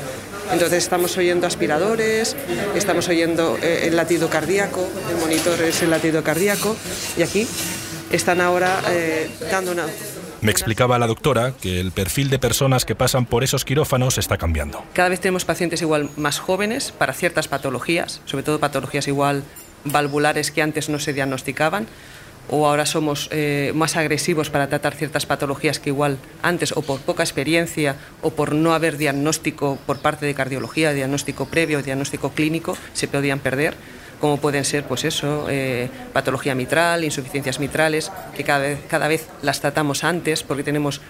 Entonces 0.51 0.83
estamos 0.83 1.15
oyendo 1.17 1.45
aspiradores, 1.45 2.35
estamos 2.75 3.07
oyendo 3.07 3.57
eh, 3.61 3.83
el 3.87 3.95
latido 3.95 4.29
cardíaco, 4.29 4.87
el 5.11 5.17
monitor 5.17 5.61
es 5.61 5.81
el 5.83 5.91
latido 5.91 6.23
cardíaco 6.23 6.75
y 7.17 7.21
aquí 7.21 7.47
están 8.11 8.41
ahora 8.41 8.81
eh, 8.89 9.29
dando 9.49 9.71
una... 9.71 9.85
Me 10.41 10.51
explicaba 10.51 10.97
la 10.97 11.05
doctora 11.05 11.53
que 11.61 11.79
el 11.79 11.91
perfil 11.91 12.29
de 12.29 12.39
personas 12.39 12.83
que 12.83 12.95
pasan 12.95 13.25
por 13.25 13.43
esos 13.43 13.63
quirófanos 13.63 14.17
está 14.17 14.37
cambiando. 14.37 14.83
Cada 14.93 15.09
vez 15.09 15.19
tenemos 15.19 15.45
pacientes 15.45 15.81
igual 15.81 16.09
más 16.17 16.39
jóvenes 16.39 16.91
para 16.91 17.13
ciertas 17.13 17.47
patologías, 17.47 18.21
sobre 18.25 18.43
todo 18.43 18.59
patologías 18.59 19.07
igual 19.07 19.43
valvulares 19.83 20.51
que 20.51 20.63
antes 20.63 20.89
no 20.89 20.97
se 20.97 21.13
diagnosticaban, 21.13 21.87
o 22.49 22.67
ahora 22.67 22.85
somos 22.85 23.29
eh, 23.31 23.71
más 23.75 23.95
agresivos 23.95 24.49
para 24.49 24.67
tratar 24.67 24.95
ciertas 24.95 25.25
patologías 25.25 25.79
que 25.79 25.89
igual 25.89 26.17
antes 26.41 26.71
o 26.75 26.81
por 26.81 26.99
poca 26.99 27.23
experiencia 27.23 27.95
o 28.21 28.31
por 28.31 28.53
no 28.55 28.73
haber 28.73 28.97
diagnóstico 28.97 29.77
por 29.85 29.99
parte 29.99 30.25
de 30.25 30.33
cardiología, 30.33 30.91
diagnóstico 30.91 31.45
previo, 31.45 31.83
diagnóstico 31.83 32.31
clínico, 32.31 32.77
se 32.93 33.07
podían 33.07 33.39
perder 33.39 33.75
como 34.21 34.37
pueden 34.37 34.63
ser 34.63 34.85
pues 34.85 35.03
eso, 35.03 35.47
eh, 35.49 35.89
patología 36.13 36.55
mitral, 36.55 37.03
insuficiencias 37.03 37.59
mitrales, 37.59 38.11
que 38.35 38.43
cada 38.43 38.59
vez, 38.59 38.79
cada 38.87 39.07
vez 39.07 39.27
las 39.41 39.59
tratamos 39.59 40.03
antes 40.03 40.43
porque 40.43 40.63
tenemos 40.63 41.01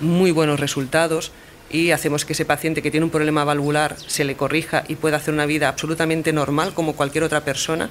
muy 0.00 0.30
buenos 0.32 0.58
resultados 0.58 1.30
y 1.70 1.90
hacemos 1.90 2.24
que 2.24 2.32
ese 2.32 2.44
paciente 2.44 2.82
que 2.82 2.90
tiene 2.90 3.04
un 3.04 3.10
problema 3.10 3.44
valvular 3.44 3.96
se 3.98 4.24
le 4.24 4.36
corrija 4.36 4.84
y 4.88 4.96
pueda 4.96 5.18
hacer 5.18 5.34
una 5.34 5.46
vida 5.46 5.68
absolutamente 5.68 6.32
normal 6.32 6.72
como 6.74 6.94
cualquier 6.94 7.24
otra 7.24 7.42
persona 7.42 7.90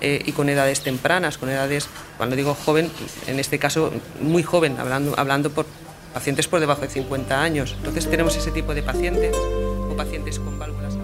eh, 0.00 0.22
y 0.24 0.32
con 0.32 0.48
edades 0.48 0.82
tempranas, 0.82 1.38
con 1.38 1.48
edades, 1.48 1.88
cuando 2.16 2.36
digo 2.36 2.54
joven, 2.54 2.90
en 3.26 3.38
este 3.38 3.58
caso 3.58 3.92
muy 4.20 4.42
joven, 4.42 4.78
hablando, 4.78 5.14
hablando 5.18 5.50
por 5.50 5.66
pacientes 6.12 6.48
por 6.48 6.60
debajo 6.60 6.82
de 6.82 6.88
50 6.88 7.42
años. 7.42 7.74
Entonces 7.78 8.08
tenemos 8.10 8.36
ese 8.36 8.50
tipo 8.50 8.74
de 8.74 8.82
pacientes 8.82 9.34
o 9.36 9.94
pacientes 9.96 10.38
con 10.38 10.58
válvulas. 10.58 10.95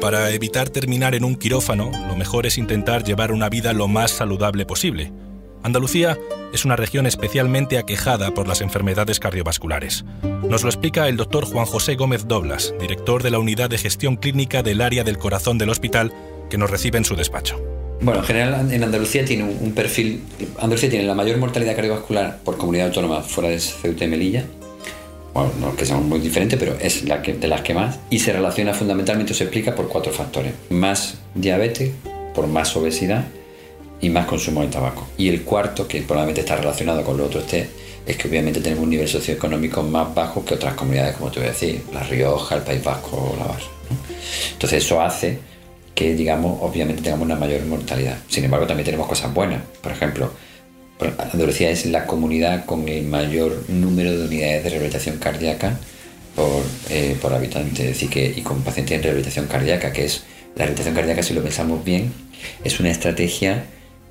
Para 0.00 0.30
evitar 0.30 0.70
terminar 0.70 1.14
en 1.14 1.24
un 1.24 1.36
quirófano, 1.36 1.90
lo 2.08 2.16
mejor 2.16 2.46
es 2.46 2.56
intentar 2.56 3.04
llevar 3.04 3.32
una 3.32 3.50
vida 3.50 3.74
lo 3.74 3.86
más 3.86 4.12
saludable 4.12 4.64
posible. 4.64 5.12
Andalucía 5.62 6.16
es 6.54 6.64
una 6.64 6.74
región 6.74 7.06
especialmente 7.06 7.76
aquejada 7.76 8.32
por 8.32 8.48
las 8.48 8.62
enfermedades 8.62 9.20
cardiovasculares. 9.20 10.06
Nos 10.48 10.62
lo 10.62 10.70
explica 10.70 11.06
el 11.06 11.18
doctor 11.18 11.44
Juan 11.44 11.66
José 11.66 11.96
Gómez 11.96 12.26
Doblas, 12.26 12.74
director 12.80 13.22
de 13.22 13.30
la 13.30 13.38
Unidad 13.38 13.68
de 13.68 13.76
Gestión 13.76 14.16
Clínica 14.16 14.62
del 14.62 14.80
Área 14.80 15.04
del 15.04 15.18
Corazón 15.18 15.58
del 15.58 15.68
Hospital, 15.68 16.14
que 16.48 16.56
nos 16.56 16.70
recibe 16.70 16.96
en 16.96 17.04
su 17.04 17.14
despacho. 17.14 17.60
Bueno, 18.00 18.20
en 18.20 18.26
general 18.26 18.72
en 18.72 18.82
Andalucía 18.82 19.26
tiene 19.26 19.44
un 19.44 19.72
perfil... 19.72 20.22
Andalucía 20.58 20.88
tiene 20.88 21.04
la 21.04 21.14
mayor 21.14 21.36
mortalidad 21.36 21.76
cardiovascular 21.76 22.38
por 22.42 22.56
comunidad 22.56 22.86
autónoma 22.86 23.20
fuera 23.20 23.50
de 23.50 23.60
Ceuta 23.60 24.06
y 24.06 24.08
Melilla, 24.08 24.46
bueno, 25.34 25.50
no 25.60 25.76
que 25.76 25.86
sean 25.86 26.08
muy 26.08 26.20
diferentes, 26.20 26.58
pero 26.58 26.76
es 26.80 27.04
la 27.04 27.22
que, 27.22 27.34
de 27.34 27.48
las 27.48 27.62
que 27.62 27.74
más, 27.74 27.98
y 28.10 28.18
se 28.18 28.32
relaciona 28.32 28.74
fundamentalmente, 28.74 29.34
se 29.34 29.44
explica 29.44 29.74
por 29.74 29.88
cuatro 29.88 30.12
factores. 30.12 30.52
Más 30.70 31.18
diabetes, 31.34 31.92
por 32.34 32.46
más 32.46 32.76
obesidad 32.76 33.24
y 34.00 34.10
más 34.10 34.26
consumo 34.26 34.62
de 34.62 34.68
tabaco. 34.68 35.06
Y 35.16 35.28
el 35.28 35.42
cuarto, 35.42 35.86
que 35.86 36.02
probablemente 36.02 36.40
está 36.40 36.56
relacionado 36.56 37.04
con 37.04 37.16
lo 37.16 37.26
otro 37.26 37.40
este, 37.40 37.68
es 38.06 38.16
que 38.16 38.28
obviamente 38.28 38.60
tenemos 38.60 38.84
un 38.84 38.90
nivel 38.90 39.08
socioeconómico 39.08 39.82
más 39.82 40.14
bajo 40.14 40.44
que 40.44 40.54
otras 40.54 40.74
comunidades, 40.74 41.16
como 41.16 41.30
te 41.30 41.40
voy 41.40 41.48
a 41.48 41.52
decir, 41.52 41.82
La 41.92 42.02
Rioja, 42.02 42.56
el 42.56 42.62
País 42.62 42.82
Vasco 42.82 43.34
o 43.34 43.36
la 43.38 43.44
Bar. 43.44 43.60
Entonces 44.52 44.84
eso 44.84 45.00
hace 45.00 45.38
que, 45.94 46.14
digamos, 46.14 46.58
obviamente 46.62 47.02
tengamos 47.02 47.26
una 47.26 47.36
mayor 47.36 47.64
mortalidad. 47.66 48.18
Sin 48.28 48.44
embargo, 48.44 48.66
también 48.66 48.86
tenemos 48.86 49.06
cosas 49.06 49.32
buenas. 49.34 49.62
Por 49.82 49.92
ejemplo, 49.92 50.30
Andalucía 51.32 51.70
es 51.70 51.86
la 51.86 52.06
comunidad 52.06 52.64
con 52.64 52.88
el 52.88 53.04
mayor 53.04 53.64
número 53.68 54.16
de 54.16 54.26
unidades 54.26 54.64
de 54.64 54.70
rehabilitación 54.70 55.18
cardíaca 55.18 55.78
por, 56.34 56.62
eh, 56.90 57.16
por 57.20 57.32
habitante, 57.32 57.82
es 57.82 57.88
decir, 57.88 58.10
que, 58.10 58.32
y 58.36 58.42
con 58.42 58.62
pacientes 58.62 58.96
en 58.96 59.02
rehabilitación 59.02 59.46
cardíaca, 59.46 59.92
que 59.92 60.04
es 60.04 60.24
la 60.54 60.64
rehabilitación 60.64 60.94
cardíaca, 60.94 61.22
si 61.22 61.34
lo 61.34 61.42
pensamos 61.42 61.84
bien, 61.84 62.12
es 62.64 62.80
una 62.80 62.90
estrategia 62.90 63.64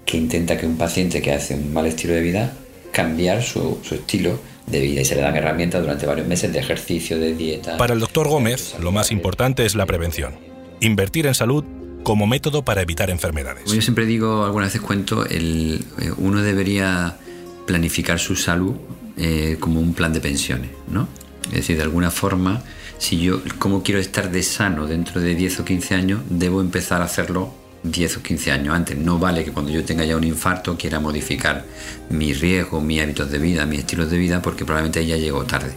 que 0.06 0.18
intenta 0.18 0.58
que 0.58 0.66
un 0.66 0.78
paciente 0.78 1.22
que 1.22 1.32
hace 1.32 1.56
un 1.56 1.72
mal 1.72 1.86
estilo 1.86 2.14
de 2.14 2.22
vida 2.22 2.54
cambiar 2.92 3.44
su, 3.44 3.80
su 3.84 3.96
estilo 3.96 4.40
de 4.66 4.80
vida 4.80 5.02
y 5.02 5.06
se 5.06 5.16
le 5.16 5.22
dan 5.22 5.36
herramientas 5.36 5.82
durante 5.82 6.06
varios 6.06 6.28
meses 6.28 6.52
de 6.52 6.60
ejercicio, 6.60 7.20
de 7.20 7.36
dieta. 7.36 7.78
Para 7.78 7.94
el 7.94 8.00
doctor 8.00 8.28
Gómez, 8.28 8.76
lo 8.80 8.92
más 8.92 9.12
importante 9.12 9.66
es 9.66 9.76
la 9.76 9.86
prevención. 9.86 10.36
Invertir 10.80 11.28
en 11.28 11.36
salud 11.36 11.64
como 12.04 12.28
método 12.28 12.64
para 12.64 12.82
evitar 12.82 13.10
enfermedades. 13.10 13.72
Yo 13.72 13.82
siempre 13.82 14.06
digo, 14.06 14.46
algunas 14.46 14.70
veces 14.70 14.82
cuento, 14.82 15.26
el, 15.26 15.86
eh, 16.00 16.12
uno 16.18 16.42
debería 16.42 17.18
planificar 17.66 18.20
su 18.20 18.36
salud 18.36 18.76
eh, 19.18 19.58
como 19.60 19.80
un 19.80 19.94
plan 19.94 20.14
de 20.14 20.22
pensiones, 20.22 20.72
¿no? 20.90 21.08
Es 21.46 21.58
decir, 21.58 21.78
de 21.78 21.84
alguna 21.84 22.12
forma, 22.12 22.64
si 22.98 23.20
yo, 23.20 23.42
como 23.58 23.84
quiero 23.84 24.00
estar 24.00 24.32
de 24.32 24.44
sano 24.44 24.88
dentro 24.88 25.22
de 25.22 25.36
10 25.36 25.60
o 25.62 25.66
15 25.66 25.96
años, 25.96 26.22
debo 26.30 26.62
empezar 26.62 27.02
a 27.02 27.06
hacerlo 27.06 27.54
10 27.84 28.18
o 28.18 28.24
15 28.24 28.52
años 28.52 28.76
antes. 28.76 28.98
No 28.98 29.20
vale 29.20 29.44
que 29.44 29.52
cuando 29.52 29.72
yo 29.72 29.84
tenga 29.84 30.06
ya 30.06 30.18
un 30.18 30.24
infarto 30.24 30.78
quiera 30.78 31.00
modificar 31.00 31.66
mi 32.10 32.34
riesgo, 32.34 32.82
mis 32.82 33.02
hábitos 33.02 33.32
de 33.32 33.38
vida, 33.38 33.66
mis 33.66 33.80
estilos 33.80 34.10
de 34.10 34.18
vida, 34.18 34.42
porque 34.42 34.66
probablemente 34.66 35.06
ya 35.06 35.18
llegó 35.18 35.44
tarde. 35.46 35.74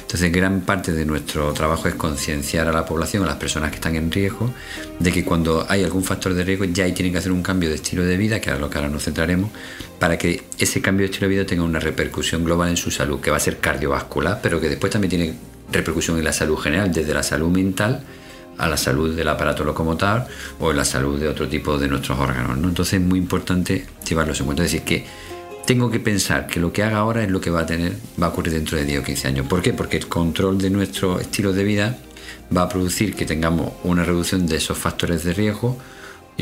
Entonces, 0.00 0.30
gran 0.32 0.60
parte 0.62 0.92
de 0.92 1.04
nuestro 1.04 1.52
trabajo 1.52 1.88
es 1.88 1.94
concienciar 1.94 2.68
a 2.68 2.72
la 2.72 2.84
población, 2.84 3.22
a 3.22 3.26
las 3.26 3.36
personas 3.36 3.70
que 3.70 3.76
están 3.76 3.96
en 3.96 4.10
riesgo, 4.10 4.52
de 4.98 5.12
que 5.12 5.24
cuando 5.24 5.66
hay 5.68 5.84
algún 5.84 6.04
factor 6.04 6.34
de 6.34 6.44
riesgo 6.44 6.64
ya 6.66 6.84
ahí 6.84 6.92
tienen 6.92 7.12
que 7.12 7.18
hacer 7.18 7.32
un 7.32 7.42
cambio 7.42 7.68
de 7.68 7.76
estilo 7.76 8.04
de 8.04 8.16
vida, 8.16 8.40
que 8.40 8.50
es 8.50 8.58
lo 8.58 8.68
que 8.68 8.78
ahora 8.78 8.90
nos 8.90 9.04
centraremos, 9.04 9.50
para 9.98 10.18
que 10.18 10.42
ese 10.58 10.80
cambio 10.80 11.06
de 11.06 11.12
estilo 11.12 11.28
de 11.28 11.34
vida 11.34 11.46
tenga 11.46 11.62
una 11.62 11.80
repercusión 11.80 12.44
global 12.44 12.68
en 12.70 12.76
su 12.76 12.90
salud, 12.90 13.20
que 13.20 13.30
va 13.30 13.36
a 13.36 13.40
ser 13.40 13.58
cardiovascular, 13.58 14.40
pero 14.42 14.60
que 14.60 14.68
después 14.68 14.92
también 14.92 15.10
tiene 15.10 15.34
repercusión 15.70 16.18
en 16.18 16.24
la 16.24 16.32
salud 16.32 16.56
general, 16.58 16.92
desde 16.92 17.14
la 17.14 17.22
salud 17.22 17.48
mental, 17.48 18.02
a 18.58 18.68
la 18.68 18.76
salud 18.76 19.14
del 19.14 19.28
aparato 19.28 19.64
locomotor 19.64 20.24
o 20.60 20.72
la 20.72 20.84
salud 20.84 21.18
de 21.18 21.28
otro 21.28 21.48
tipo 21.48 21.78
de 21.78 21.88
nuestros 21.88 22.18
órganos. 22.18 22.56
¿no? 22.58 22.68
Entonces 22.68 22.94
es 22.94 23.00
muy 23.00 23.18
importante 23.18 23.86
llevarlos 24.08 24.40
en 24.40 24.46
cuenta. 24.46 24.64
Es 24.64 24.72
decir, 24.72 24.84
que 24.86 25.06
tengo 25.66 25.90
que 25.90 26.00
pensar 26.00 26.46
que 26.46 26.60
lo 26.60 26.72
que 26.72 26.82
haga 26.82 26.98
ahora 26.98 27.22
es 27.22 27.30
lo 27.30 27.40
que 27.40 27.50
va 27.50 27.60
a 27.60 27.66
tener, 27.66 27.96
va 28.20 28.26
a 28.26 28.30
ocurrir 28.30 28.54
dentro 28.54 28.76
de 28.76 28.84
10 28.84 29.00
o 29.00 29.04
15 29.04 29.28
años. 29.28 29.46
¿Por 29.46 29.62
qué? 29.62 29.72
Porque 29.72 29.96
el 29.96 30.08
control 30.08 30.58
de 30.58 30.70
nuestro 30.70 31.20
estilo 31.20 31.52
de 31.52 31.64
vida 31.64 31.98
va 32.54 32.62
a 32.62 32.68
producir 32.68 33.14
que 33.14 33.24
tengamos 33.24 33.72
una 33.84 34.04
reducción 34.04 34.46
de 34.46 34.56
esos 34.56 34.76
factores 34.76 35.24
de 35.24 35.34
riesgo 35.34 35.78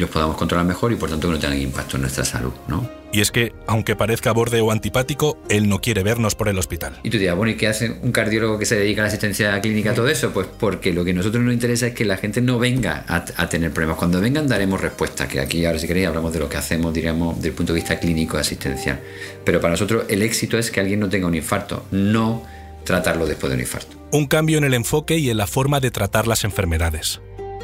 y 0.00 0.02
los 0.02 0.10
podamos 0.10 0.36
controlar 0.36 0.66
mejor 0.66 0.92
y 0.92 0.96
por 0.96 1.10
tanto 1.10 1.28
que 1.28 1.34
no 1.34 1.38
tengan 1.38 1.60
impacto 1.60 1.96
en 1.96 2.02
nuestra 2.02 2.24
salud. 2.24 2.52
¿no? 2.68 2.88
Y 3.12 3.20
es 3.20 3.30
que, 3.30 3.52
aunque 3.66 3.96
parezca 3.96 4.32
borde 4.32 4.60
o 4.60 4.70
antipático, 4.70 5.36
él 5.48 5.68
no 5.68 5.80
quiere 5.80 6.02
vernos 6.02 6.36
por 6.36 6.48
el 6.48 6.58
hospital. 6.58 6.98
Y 7.02 7.10
tú 7.10 7.18
dirás, 7.18 7.36
bueno, 7.36 7.52
¿y 7.52 7.56
qué 7.56 7.66
hace 7.66 7.90
un 8.02 8.12
cardiólogo 8.12 8.58
que 8.58 8.66
se 8.66 8.76
dedica 8.76 9.02
a 9.02 9.04
la 9.04 9.08
asistencia 9.08 9.60
clínica 9.60 9.90
a 9.90 9.94
todo 9.94 10.08
eso? 10.08 10.30
Pues 10.30 10.46
porque 10.46 10.92
lo 10.92 11.04
que 11.04 11.10
a 11.10 11.14
nosotros 11.14 11.42
nos 11.42 11.52
interesa 11.52 11.88
es 11.88 11.94
que 11.94 12.04
la 12.04 12.16
gente 12.16 12.40
no 12.40 12.58
venga 12.58 13.04
a, 13.08 13.24
a, 13.36 13.48
tener 13.48 13.72
problemas. 13.72 13.98
Cuando 13.98 14.20
vengan 14.20 14.46
daremos 14.46 14.80
respuesta, 14.80 15.28
que 15.28 15.40
aquí 15.40 15.66
ahora 15.66 15.78
si 15.78 15.86
queréis 15.86 16.06
hablamos 16.06 16.32
de 16.32 16.38
lo 16.38 16.48
que 16.48 16.56
hacemos, 16.56 16.94
diríamos, 16.94 17.36
desde 17.36 17.48
el 17.48 17.54
punto 17.54 17.72
de 17.72 17.80
vista 17.80 17.98
clínico 17.98 18.36
de 18.36 18.42
asistencia. 18.42 19.00
Pero 19.44 19.60
para 19.60 19.72
nosotros 19.72 20.04
el 20.08 20.22
éxito 20.22 20.56
es 20.56 20.70
que 20.70 20.80
alguien 20.80 21.00
no 21.00 21.08
tenga 21.08 21.26
un 21.26 21.34
infarto, 21.34 21.84
no 21.90 22.44
tratarlo 22.84 23.26
después 23.26 23.50
de 23.50 23.56
un 23.56 23.60
infarto. 23.60 23.96
Un 24.12 24.26
cambio 24.26 24.58
en 24.58 24.64
el 24.64 24.74
enfoque 24.74 25.18
y 25.18 25.30
en 25.30 25.36
la 25.36 25.46
forma 25.46 25.80
de 25.80 25.90
tratar 25.90 26.26
las 26.26 26.44
enfermedades. 26.44 27.20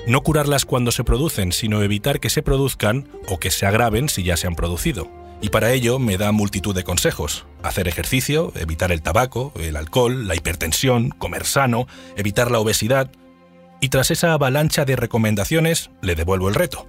No 0.06 0.22
curarlas 0.22 0.64
cuando 0.64 0.92
se 0.92 1.02
producen, 1.02 1.50
sino 1.50 1.82
evitar 1.82 2.20
que 2.20 2.30
se 2.30 2.40
produzcan 2.40 3.08
o 3.26 3.40
que 3.40 3.50
se 3.50 3.66
agraven 3.66 4.08
si 4.08 4.22
ya 4.22 4.36
se 4.36 4.46
han 4.46 4.54
producido. 4.54 5.10
Y 5.42 5.48
para 5.48 5.72
ello 5.72 5.98
me 5.98 6.16
da 6.16 6.30
multitud 6.30 6.76
de 6.76 6.84
consejos. 6.84 7.44
Hacer 7.64 7.88
ejercicio, 7.88 8.52
evitar 8.54 8.92
el 8.92 9.02
tabaco, 9.02 9.52
el 9.60 9.74
alcohol, 9.74 10.28
la 10.28 10.36
hipertensión, 10.36 11.10
comer 11.10 11.44
sano, 11.44 11.88
evitar 12.16 12.52
la 12.52 12.60
obesidad. 12.60 13.10
Y 13.80 13.88
tras 13.88 14.12
esa 14.12 14.32
avalancha 14.32 14.84
de 14.84 14.94
recomendaciones, 14.94 15.90
le 16.02 16.14
devuelvo 16.14 16.48
el 16.48 16.54
reto. 16.54 16.86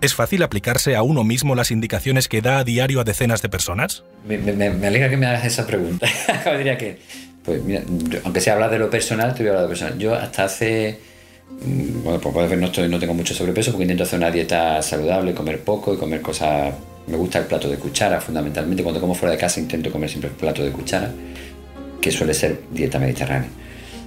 ¿Es 0.00 0.14
fácil 0.14 0.42
aplicarse 0.42 0.96
a 0.96 1.02
uno 1.02 1.22
mismo 1.22 1.54
las 1.54 1.70
indicaciones 1.70 2.26
que 2.26 2.42
da 2.42 2.58
a 2.58 2.64
diario 2.64 3.00
a 3.00 3.04
decenas 3.04 3.40
de 3.40 3.48
personas? 3.48 4.02
Me, 4.26 4.36
alegra 4.36 5.08
que 5.08 5.16
me 5.16 5.26
hagas 5.26 5.44
esa 5.44 5.64
pregunta. 5.64 6.08
diría 6.56 6.76
que, 6.76 6.98
pues 7.44 7.62
aunque 8.24 8.40
se 8.40 8.50
habla 8.50 8.68
de 8.68 8.80
lo 8.80 8.90
personal, 8.90 9.32
te 9.34 9.44
voy 9.44 9.48
a 9.48 9.50
hablar 9.50 9.62
de 9.62 9.66
lo 9.66 9.68
personal. 9.68 9.98
Yo 9.98 10.14
hasta 10.14 10.44
hace 10.44 10.98
bueno, 12.04 12.20
pues 12.20 12.32
puedes 12.32 12.50
ver, 12.50 12.58
no, 12.58 12.66
estoy, 12.66 12.88
no 12.88 12.98
tengo 12.98 13.14
mucho 13.14 13.34
sobrepeso 13.34 13.72
porque 13.72 13.84
intento 13.84 14.04
hacer 14.04 14.18
una 14.18 14.30
dieta 14.30 14.80
saludable, 14.82 15.34
comer 15.34 15.60
poco 15.60 15.94
y 15.94 15.96
comer 15.96 16.20
cosas. 16.22 16.74
Me 17.06 17.16
gusta 17.16 17.38
el 17.38 17.46
plato 17.46 17.68
de 17.68 17.76
cuchara, 17.76 18.20
fundamentalmente. 18.20 18.82
Cuando 18.82 19.00
como 19.00 19.14
fuera 19.14 19.32
de 19.32 19.38
casa 19.38 19.60
intento 19.60 19.90
comer 19.90 20.10
siempre 20.10 20.30
el 20.30 20.36
plato 20.36 20.62
de 20.62 20.70
cuchara, 20.70 21.12
que 22.00 22.10
suele 22.10 22.34
ser 22.34 22.60
dieta 22.70 22.98
mediterránea. 22.98 23.48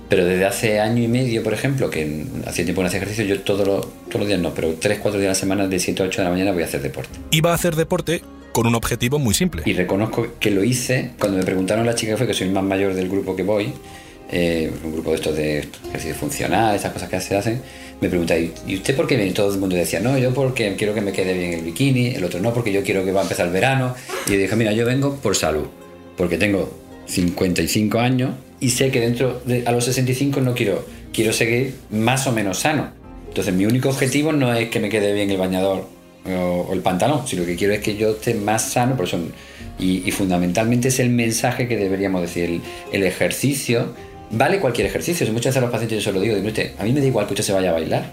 Pero 0.08 0.26
desde 0.26 0.46
hace 0.46 0.80
año 0.80 1.02
y 1.02 1.08
medio, 1.08 1.42
por 1.42 1.54
ejemplo, 1.54 1.90
que 1.90 2.26
hacía 2.46 2.66
tiempo 2.66 2.82
que 2.82 2.84
no 2.84 2.88
hacía 2.88 3.00
ejercicio, 3.00 3.24
yo 3.26 3.42
todos 3.42 3.66
los, 3.66 3.88
todos 4.08 4.20
los 4.20 4.28
días 4.28 4.40
no, 4.40 4.54
pero 4.54 4.76
3, 4.76 5.00
4 5.00 5.20
días 5.20 5.30
a 5.30 5.32
la 5.32 5.36
semana, 5.36 5.68
de 5.68 5.80
7 5.80 6.04
a 6.04 6.06
8 6.08 6.22
de 6.22 6.26
la 6.26 6.32
mañana, 6.32 6.52
voy 6.52 6.64
a 6.64 6.66
hacer 6.66 6.82
deporte. 6.82 7.18
Iba 7.32 7.52
a 7.52 7.56
hacer 7.56 7.76
deporte 7.76 8.22
con 8.52 8.68
un 8.68 8.76
objetivo 8.76 9.20
muy 9.20 9.34
simple. 9.34 9.64
Y 9.66 9.74
reconozco 9.74 10.28
que 10.40 10.52
lo 10.52 10.64
hice 10.64 11.12
cuando 11.18 11.38
me 11.38 11.46
preguntaron 11.46 11.86
la 11.86 11.96
chica 11.96 12.12
que 12.12 12.18
fue, 12.18 12.28
que 12.28 12.34
soy 12.34 12.48
el 12.48 12.54
más 12.54 12.64
mayor 12.64 12.94
del 12.94 13.08
grupo 13.08 13.36
que 13.36 13.44
voy, 13.44 13.74
eh, 14.32 14.72
un 14.84 14.94
grupo 14.94 15.12
de 15.12 15.16
estos 15.16 15.36
de 15.36 15.60
ejercicio 15.90 16.16
funcional, 16.16 16.76
esas 16.76 16.94
cosas 16.94 17.10
que 17.10 17.20
se 17.20 17.36
hacen, 17.36 17.62
me 18.02 18.10
pregunta, 18.10 18.36
¿y 18.38 18.76
usted 18.76 18.96
por 18.96 19.06
qué 19.06 19.16
viene? 19.16 19.32
Todo 19.32 19.54
el 19.54 19.60
mundo 19.60 19.76
decía, 19.76 20.00
no, 20.00 20.18
yo 20.18 20.34
porque 20.34 20.76
quiero 20.76 20.94
que 20.94 21.02
me 21.02 21.12
quede 21.12 21.34
bien 21.38 21.54
el 21.54 21.62
bikini, 21.62 22.08
el 22.08 22.24
otro 22.24 22.40
no, 22.40 22.52
porque 22.54 22.72
yo 22.72 22.84
quiero 22.84 23.06
que 23.06 23.12
va 23.12 23.20
a 23.20 23.24
empezar 23.24 23.46
el 23.46 23.54
verano. 23.54 23.94
Y 24.26 24.32
yo 24.32 24.38
dije, 24.40 24.56
mira, 24.56 24.72
yo 24.74 24.86
vengo 24.86 25.16
por 25.18 25.36
salud, 25.36 25.66
porque 26.18 26.38
tengo 26.38 26.72
55 27.06 28.00
años 28.00 28.32
y 28.60 28.70
sé 28.70 28.90
que 28.90 29.02
dentro 29.02 29.42
de 29.46 29.68
a 29.68 29.72
los 29.72 29.86
65 29.86 30.42
no 30.42 30.56
quiero, 30.56 30.86
quiero 31.14 31.34
seguir 31.34 31.76
más 31.92 32.26
o 32.26 32.32
menos 32.32 32.60
sano. 32.60 32.92
Entonces 33.28 33.54
mi 33.54 33.66
único 33.66 33.90
objetivo 33.90 34.32
no 34.34 34.54
es 34.54 34.70
que 34.70 34.80
me 34.80 34.90
quede 34.90 35.14
bien 35.14 35.30
el 35.30 35.38
bañador 35.38 35.86
o, 36.26 36.74
el 36.74 36.80
pantalón, 36.82 37.28
sino 37.28 37.46
que 37.46 37.56
quiero 37.56 37.74
es 37.74 37.82
que 37.82 37.98
yo 37.98 38.12
esté 38.12 38.34
más 38.34 38.72
sano, 38.72 38.96
por 38.96 39.06
eso, 39.06 39.20
y, 39.80 40.08
y 40.08 40.12
fundamentalmente 40.12 40.88
es 40.88 41.00
el 41.00 41.10
mensaje 41.10 41.68
que 41.68 41.78
deberíamos 41.78 42.22
decir, 42.22 42.62
el 42.92 43.04
ejercicio, 43.04 43.94
vale 44.32 44.60
cualquier 44.60 44.88
ejercicio, 44.88 45.26
si 45.26 45.32
muchas 45.32 45.52
veces 45.52 45.58
a 45.58 45.62
los 45.62 45.72
pacientes 45.72 46.04
yo 46.04 46.12
se 46.12 46.14
lo 46.14 46.22
digo, 46.22 46.36
digo, 46.36 46.48
usted, 46.48 46.72
a 46.78 46.84
mí 46.84 46.94
me 46.94 47.00
da 47.00 47.06
igual 47.06 47.28
que 47.28 47.34
usted 47.34 47.44
se 47.44 47.54
vaya 47.54 47.70
a 47.70 47.74
bailar, 47.74 48.06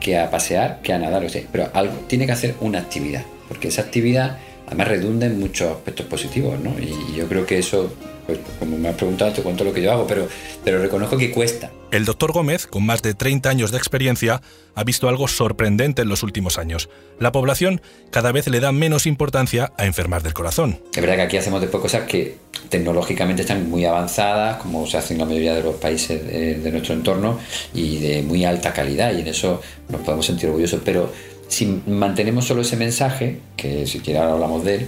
que 0.00 0.18
a 0.18 0.30
pasear, 0.30 0.80
que 0.82 0.92
a 0.92 0.98
nadar, 0.98 1.28
sea, 1.30 1.42
pero 1.50 1.70
algo, 1.74 1.94
tiene 2.06 2.26
que 2.26 2.32
hacer 2.32 2.54
una 2.60 2.78
actividad, 2.78 3.24
porque 3.48 3.68
esa 3.68 3.82
actividad 3.82 4.38
además 4.66 4.88
redunda 4.88 5.26
en 5.26 5.38
muchos 5.38 5.70
aspectos 5.70 6.06
positivos, 6.06 6.58
¿no? 6.60 6.74
Y 6.78 7.16
yo 7.16 7.26
creo 7.28 7.44
que 7.44 7.58
eso, 7.58 7.92
pues 8.26 8.38
como 8.58 8.78
me 8.78 8.88
has 8.88 8.96
preguntado, 8.96 9.32
te 9.32 9.42
cuento 9.42 9.64
lo 9.64 9.72
que 9.72 9.82
yo 9.82 9.92
hago, 9.92 10.06
pero, 10.06 10.28
pero 10.64 10.80
reconozco 10.80 11.16
que 11.16 11.30
cuesta. 11.30 11.70
El 11.90 12.06
doctor 12.06 12.32
Gómez, 12.32 12.66
con 12.66 12.86
más 12.86 13.02
de 13.02 13.12
30 13.12 13.50
años 13.50 13.70
de 13.70 13.76
experiencia, 13.76 14.40
ha 14.74 14.82
visto 14.82 15.10
algo 15.10 15.28
sorprendente 15.28 16.00
en 16.00 16.08
los 16.08 16.22
últimos 16.22 16.56
años. 16.56 16.88
La 17.18 17.32
población 17.32 17.82
cada 18.10 18.32
vez 18.32 18.48
le 18.48 18.60
da 18.60 18.72
menos 18.72 19.06
importancia 19.06 19.72
a 19.76 19.84
enfermar 19.84 20.22
del 20.22 20.32
corazón. 20.32 20.80
Es 20.94 21.02
verdad 21.02 21.16
que 21.16 21.22
aquí 21.22 21.36
hacemos 21.36 21.60
después 21.60 21.82
cosas 21.82 22.04
que 22.04 22.36
tecnológicamente 22.70 23.42
están 23.42 23.68
muy 23.68 23.84
avanzadas, 23.84 24.56
como 24.56 24.86
se 24.86 24.96
hace 24.96 25.12
en 25.12 25.20
la 25.20 25.26
mayoría 25.26 25.54
de 25.54 25.62
los 25.62 25.74
países 25.74 26.26
de, 26.26 26.54
de 26.54 26.70
nuestro 26.70 26.94
entorno, 26.94 27.38
y 27.74 27.98
de 27.98 28.22
muy 28.22 28.46
alta 28.46 28.72
calidad, 28.72 29.12
y 29.12 29.20
en 29.20 29.26
eso 29.26 29.60
nos 29.90 30.00
podemos 30.00 30.24
sentir 30.24 30.48
orgullosos, 30.48 30.80
pero 30.82 31.12
si 31.52 31.82
mantenemos 31.86 32.46
solo 32.46 32.62
ese 32.62 32.76
mensaje, 32.76 33.38
que 33.58 33.86
si 33.86 34.00
quiere 34.00 34.20
ahora 34.20 34.32
hablamos 34.32 34.64
de 34.64 34.76
él, 34.76 34.86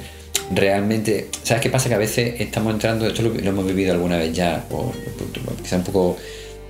realmente, 0.51 1.29
¿sabes 1.43 1.63
qué 1.63 1.69
pasa? 1.69 1.91
Que 1.91 1.95
a 1.95 1.99
veces 1.99 2.41
estamos 2.41 2.73
entrando, 2.73 3.07
esto 3.07 3.21
lo, 3.21 3.39
hemos 3.39 3.67
vivido 3.67 3.93
alguna 3.93 4.17
vez 4.17 4.33
ya, 4.33 4.65
o 4.71 4.91
quizá 5.63 5.77
un 5.77 5.85
poco 5.85 6.17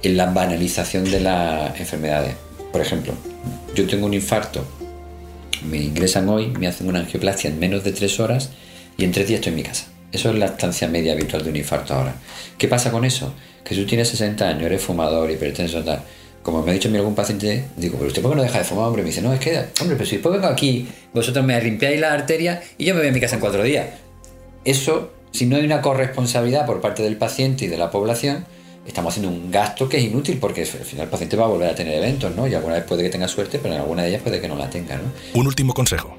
en 0.03 0.17
la 0.17 0.27
banalización 0.27 1.05
de 1.05 1.21
las 1.21 1.79
enfermedades. 1.79 2.35
Por 2.73 2.81
ejemplo, 2.81 3.13
yo 3.77 3.87
tengo 3.87 4.07
un 4.07 4.15
infarto, 4.15 4.65
me 5.71 5.79
ingresan 5.79 6.29
hoy, 6.29 6.49
me 6.49 6.67
hacen 6.67 6.89
una 6.89 6.99
angioplastia 6.99 7.51
en 7.51 7.61
menos 7.61 7.85
de 7.85 7.93
tres 7.93 8.19
horas 8.19 8.51
y 8.97 9.05
en 9.05 9.13
tres 9.13 9.29
días 9.29 9.39
estoy 9.39 9.51
en 9.51 9.57
mi 9.57 9.63
casa. 9.63 9.87
Eso 10.11 10.31
es 10.31 10.37
la 10.37 10.47
estancia 10.47 10.89
media 10.89 11.13
habitual 11.13 11.45
de 11.45 11.51
un 11.51 11.57
infarto 11.57 11.95
ahora. 11.95 12.17
¿Qué 12.59 12.67
pasa 12.67 12.91
con 12.91 13.05
eso? 13.05 13.33
Que 13.65 13.77
tú 13.77 13.87
tienes 13.87 14.09
60 14.09 14.49
años, 14.49 14.65
eres 14.65 14.83
fumador, 14.83 15.31
hipertenso, 15.31 15.85
tal, 15.85 16.03
como 16.45 16.63
me 16.63 16.71
ha 16.71 16.75
dicho 16.75 16.89
a 16.89 16.93
mí 16.93 16.99
algún 16.99 17.15
paciente, 17.15 17.65
digo, 17.77 17.97
pero 17.97 18.09
usted 18.09 18.21
por 18.21 18.31
qué 18.31 18.37
no 18.37 18.43
deja 18.43 18.59
de 18.59 18.65
fumar, 18.65 18.85
hombre? 18.85 19.03
Me 19.03 19.09
dice, 19.09 19.23
no, 19.23 19.33
es 19.33 19.41
que, 19.41 19.59
hombre, 19.81 19.97
pero 19.97 20.05
si 20.05 20.17
después 20.17 20.35
vengo 20.35 20.47
aquí, 20.47 20.87
vosotros 21.15 21.45
me 21.45 21.61
limpiáis 21.61 21.99
la 21.99 22.13
arteria 22.13 22.63
y 22.77 22.85
yo 22.85 22.95
me 22.95 23.01
voy 23.01 23.09
a 23.09 23.13
mi 23.13 23.21
casa 23.21 23.37
en 23.37 23.41
cuatro 23.41 23.63
días. 23.63 23.87
Eso, 24.63 25.11
si 25.33 25.47
no 25.47 25.57
hay 25.57 25.65
una 25.65 25.81
corresponsabilidad 25.81 26.67
por 26.67 26.83
parte 26.83 27.03
del 27.03 27.17
paciente 27.17 27.65
y 27.65 27.69
de 27.69 27.79
la 27.79 27.91
población, 27.91 28.45
estamos 28.87 29.15
haciendo 29.15 29.35
un 29.35 29.51
gasto 29.51 29.89
que 29.89 29.97
es 29.97 30.05
inútil 30.05 30.37
porque 30.39 30.61
al 30.61 30.67
final 30.67 31.05
el 31.05 31.11
paciente 31.11 31.35
va 31.35 31.47
a 31.47 31.49
volver 31.49 31.71
a 31.71 31.75
tener 31.75 31.95
eventos, 31.95 32.37
¿no? 32.37 32.47
Y 32.47 32.55
alguna 32.55 32.75
vez 32.75 32.85
puede 32.85 33.03
que 33.03 33.09
tenga 33.09 33.27
suerte, 33.27 33.59
pero 33.59 33.75
en 33.75 33.81
alguna 33.81 34.03
de 34.03 34.11
ellas 34.11 34.23
puede 34.23 34.39
que 34.39 34.49
no 34.49 34.57
la 34.57 34.69
tenga, 34.69 34.97
¿no? 34.97 35.05
Un 35.33 35.47
último 35.47 35.73
consejo. 35.73 36.15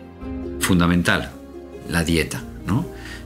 Fundamental, 0.60 1.30
la 1.88 2.04
dieta, 2.04 2.44
¿no? 2.66 2.84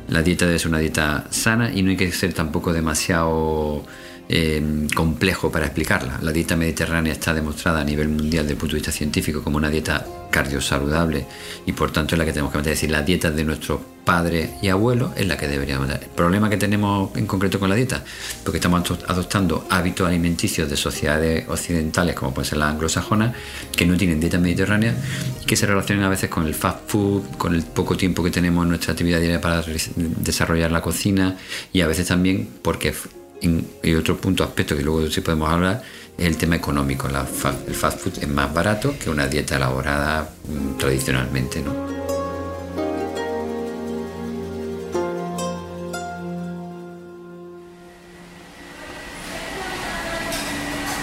La 0.10 0.22
dieta 0.22 0.46
debe 0.46 0.60
ser 0.60 0.68
una 0.68 0.80
dieta 0.80 1.28
sana 1.30 1.72
y 1.74 1.82
no 1.82 1.92
hay 1.92 1.98
que 1.98 2.12
ser 2.12 2.34
tampoco 2.34 2.74
demasiado 2.74 3.86
eh, 4.32 4.88
complejo 4.96 5.52
para 5.52 5.66
explicarla. 5.66 6.20
La 6.22 6.32
dieta 6.32 6.56
mediterránea 6.56 7.14
está 7.14 7.34
demostrada 7.34 7.82
a 7.82 7.84
nivel 7.84 8.10
mundial 8.10 8.44
desde 8.44 8.54
el 8.54 8.60
punto 8.60 8.76
de 8.76 8.80
vista 8.80 8.92
científico 8.92 9.44
como 9.44 9.58
una 9.58 9.72
dieta 9.72 10.06
cardiosaludable 10.30 11.26
y 11.66 11.72
por 11.74 11.92
tanto 11.92 12.14
es 12.14 12.20
la 12.20 12.26
que 12.26 12.32
tenemos 12.32 12.52
que 12.52 12.60
mantener. 12.60 12.76
Es 12.76 12.82
decir, 12.82 12.92
la 12.92 13.02
dieta 13.02 13.32
de 13.32 13.44
nuestros 13.44 13.80
padres 14.06 14.52
y 14.62 14.70
abuelos 14.70 15.12
es 15.16 15.28
la 15.28 15.36
que 15.36 15.48
deberíamos 15.48 15.88
mantener. 15.88 16.10
El 16.10 16.16
problema 16.16 16.50
que 16.50 16.58
tenemos 16.58 17.16
en 17.18 17.26
concreto 17.26 17.60
con 17.60 17.70
la 17.70 17.76
dieta, 17.76 18.04
porque 18.44 18.58
estamos 18.58 18.90
adoptando 19.08 19.66
hábitos 19.70 20.08
alimenticios 20.08 20.70
de 20.70 20.78
sociedades 20.78 21.50
occidentales 21.50 22.16
como 22.16 22.32
puede 22.32 22.48
ser 22.48 22.60
la 22.60 22.70
anglosajona, 22.70 23.34
que 23.76 23.86
no 23.86 23.98
tienen 23.98 24.20
dieta 24.20 24.38
mediterránea 24.38 24.96
y 25.42 25.46
que 25.46 25.56
se 25.56 25.66
relacionan 25.66 26.06
a 26.06 26.10
veces 26.10 26.30
con 26.30 26.46
el 26.46 26.54
fast 26.54 26.88
food, 26.88 27.24
con 27.38 27.56
el 27.56 27.64
poco 27.64 27.98
tiempo 27.98 28.24
que 28.24 28.32
tenemos 28.32 28.64
en 28.64 28.70
nuestra 28.70 28.92
actividad 28.92 29.20
diaria 29.20 29.42
para 29.42 29.64
desarrollar 29.98 30.72
la 30.72 30.82
cocina 30.82 31.36
y 31.74 31.82
a 31.82 31.88
veces 31.88 32.08
también 32.08 32.48
porque 32.62 32.94
y 33.42 33.94
otro 33.94 34.18
punto, 34.18 34.44
aspecto 34.44 34.76
que 34.76 34.84
luego 34.84 35.10
sí 35.10 35.22
podemos 35.22 35.50
hablar, 35.50 35.84
es 36.18 36.26
el 36.26 36.38
tema 36.38 36.56
económico. 36.56 37.08
El 37.08 37.76
fast 37.76 38.00
food 38.00 38.20
es 38.22 38.28
más 38.28 38.54
barato 38.54 38.94
que 39.00 39.10
una 39.10 39.28
dieta 39.28 39.56
elaborada 39.56 40.30
mmm, 40.48 40.78
tradicionalmente. 40.78 41.62
¿no? 41.62 41.74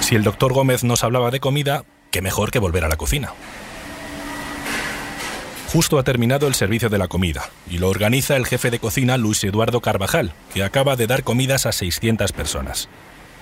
Si 0.01 0.15
el 0.15 0.23
doctor 0.23 0.53
Gómez 0.53 0.85
nos 0.85 1.03
hablaba 1.03 1.31
de 1.31 1.41
comida, 1.41 1.85
qué 2.13 2.23
mejor 2.23 2.51
que 2.51 2.61
volver 2.61 2.85
a 2.85 2.89
la 2.89 2.97
cocina. 2.97 3.33
Justo 5.73 5.99
ha 5.99 6.05
terminado 6.05 6.47
el 6.47 6.55
servicio 6.55 6.89
de 6.89 6.99
la 6.99 7.09
comida 7.09 7.51
y 7.69 7.79
lo 7.79 7.89
organiza 7.89 8.37
el 8.37 8.47
jefe 8.47 8.71
de 8.71 8.79
cocina 8.79 9.17
Luis 9.17 9.43
Eduardo 9.43 9.81
Carvajal, 9.81 10.33
que 10.55 10.63
acaba 10.63 10.95
de 10.95 11.09
dar 11.09 11.25
comidas 11.25 11.67
a 11.67 11.73
600 11.73 12.33
personas. 12.33 12.89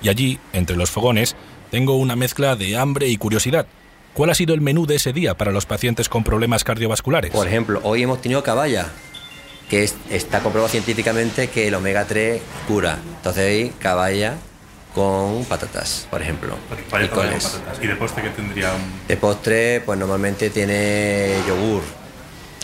Y 0.00 0.08
allí, 0.08 0.38
entre 0.52 0.76
los 0.76 0.90
fogones, 0.90 1.36
tengo 1.70 1.96
una 1.96 2.16
mezcla 2.16 2.56
de 2.56 2.78
hambre 2.78 3.08
y 3.08 3.18
curiosidad. 3.18 3.66
¿Cuál 4.14 4.30
ha 4.30 4.34
sido 4.34 4.54
el 4.54 4.62
menú 4.62 4.86
de 4.86 4.96
ese 4.96 5.12
día 5.12 5.34
para 5.34 5.52
los 5.52 5.66
pacientes 5.66 6.08
con 6.08 6.24
problemas 6.24 6.64
cardiovasculares? 6.64 7.30
Por 7.30 7.46
ejemplo, 7.46 7.80
hoy 7.82 8.02
hemos 8.02 8.22
tenido 8.22 8.42
caballa, 8.42 8.86
que 9.68 9.84
es, 9.84 9.94
está 10.08 10.40
comprobado 10.40 10.70
científicamente 10.70 11.48
que 11.48 11.68
el 11.68 11.74
omega 11.74 12.06
3 12.06 12.40
cura. 12.66 12.98
Entonces 13.16 13.44
hoy 13.44 13.72
caballa 13.78 14.36
con 14.94 15.44
patatas, 15.44 16.06
por 16.10 16.22
ejemplo. 16.22 16.56
Patatas. 16.90 17.60
¿Y 17.82 17.86
de 17.86 17.96
postre 17.96 18.22
qué 18.22 18.30
tendría? 18.30 18.72
Un... 18.72 19.06
De 19.08 19.16
postre, 19.16 19.82
pues 19.82 19.98
normalmente 19.98 20.48
tiene 20.48 21.34
yogur 21.46 21.82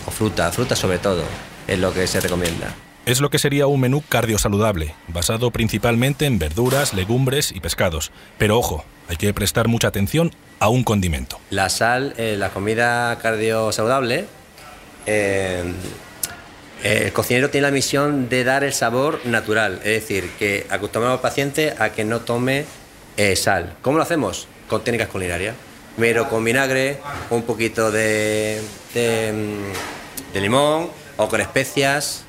o 0.07 0.11
fruta, 0.11 0.51
fruta 0.53 0.77
sobre 0.77 0.99
todo, 0.99 1.25
es 1.67 1.79
lo 1.79 1.93
que 1.93 2.07
se 2.07 2.21
recomienda. 2.21 2.75
Es 3.07 3.21
lo 3.21 3.31
que 3.31 3.39
sería 3.39 3.67
un 3.67 3.81
menú 3.81 4.03
cardiosaludable, 4.09 4.95
basado 5.09 5.51
principalmente 5.51 6.27
en 6.27 6.39
verduras, 6.39 6.93
legumbres 6.93 7.51
y 7.51 7.61
pescados. 7.61 8.13
Pero 8.39 8.59
ojo, 8.59 8.85
hay 9.09 9.17
que 9.17 9.33
prestar 9.33 9.69
mucha 9.69 9.89
atención 9.89 10.33
a 10.59 10.69
un 10.69 10.85
condimento. 10.85 11.41
La 11.51 11.71
sal, 11.71 12.15
eh, 12.19 12.37
la 12.39 12.51
comida 12.51 13.19
cardiosaludable, 13.19 14.27
eh, 15.07 15.65
el 16.83 17.13
cocinero 17.13 17.51
tiene 17.51 17.67
la 17.67 17.73
misión 17.73 18.29
de 18.29 18.45
dar 18.45 18.65
el 18.65 18.73
sabor 18.73 19.21
natural, 19.25 19.81
es 19.85 20.03
decir, 20.03 20.31
que 20.39 20.67
acostumbramos 20.71 21.19
al 21.19 21.23
paciente 21.23 21.75
a 21.79 21.91
que 21.91 22.05
no 22.05 22.21
tome 22.21 22.65
eh, 23.17 23.37
sal. 23.37 23.75
¿Cómo 23.83 23.97
lo 23.97 24.03
hacemos? 24.03 24.47
Con 24.69 24.83
técnicas 24.85 25.09
culinarias. 25.09 25.57
Primero 26.01 26.31
con 26.31 26.43
vinagre, 26.43 26.99
un 27.29 27.43
poquito 27.43 27.91
de, 27.91 28.63
de, 28.95 29.35
de 30.33 30.41
limón 30.41 30.89
o 31.19 31.29
con 31.29 31.43
especias 31.43 32.25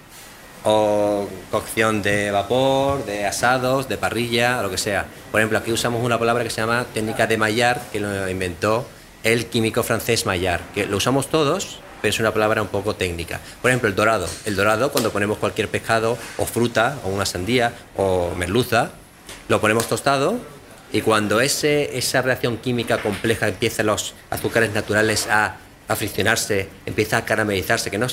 o 0.66 1.26
cocción 1.50 2.02
de 2.02 2.32
vapor, 2.32 3.06
de 3.06 3.26
asados, 3.26 3.88
de 3.88 3.96
parrilla, 3.96 4.62
lo 4.62 4.70
que 4.70 4.78
sea. 4.78 5.06
Por 5.32 5.40
ejemplo, 5.40 5.58
aquí 5.58 5.72
usamos 5.72 6.04
una 6.04 6.20
palabra 6.20 6.44
que 6.44 6.50
se 6.50 6.60
llama 6.60 6.86
técnica 6.94 7.28
de 7.28 7.38
Maillard, 7.38 7.80
que 7.94 8.02
lo 8.02 8.28
inventó 8.28 8.86
el 9.24 9.46
químico 9.46 9.84
francés 9.84 10.26
Maillard, 10.26 10.64
que 10.76 10.86
lo 10.86 10.98
usamos 10.98 11.30
todos, 11.30 11.80
pero 12.02 12.10
es 12.10 12.20
una 12.20 12.34
palabra 12.34 12.62
un 12.62 12.68
poco 12.68 12.98
técnica. 12.98 13.40
Por 13.62 13.72
ejemplo, 13.72 13.88
el 13.88 13.96
dorado. 13.96 14.28
El 14.44 14.58
dorado, 14.58 14.92
cuando 14.92 15.14
ponemos 15.14 15.38
cualquier 15.38 15.70
pescado 15.70 16.18
o 16.38 16.46
fruta, 16.46 16.98
o 17.06 17.08
una 17.08 17.26
sandía, 17.26 17.72
o 17.96 18.32
merluza, 18.36 18.92
lo 19.48 19.62
ponemos 19.62 19.88
tostado 19.88 20.60
y 20.94 21.02
cuando 21.02 21.40
ese, 21.40 21.98
esa 21.98 22.22
reacción 22.22 22.58
química 22.58 23.02
compleja 23.02 23.48
empieza 23.48 23.84
los 23.84 24.14
azúcares 24.30 24.74
naturales 24.74 25.28
a, 25.28 25.58
friccionarse, 25.94 26.70
empieza 26.86 27.18
a 27.18 27.26
caramelizarse, 27.26 27.92
que 27.92 27.98
no 27.98 28.08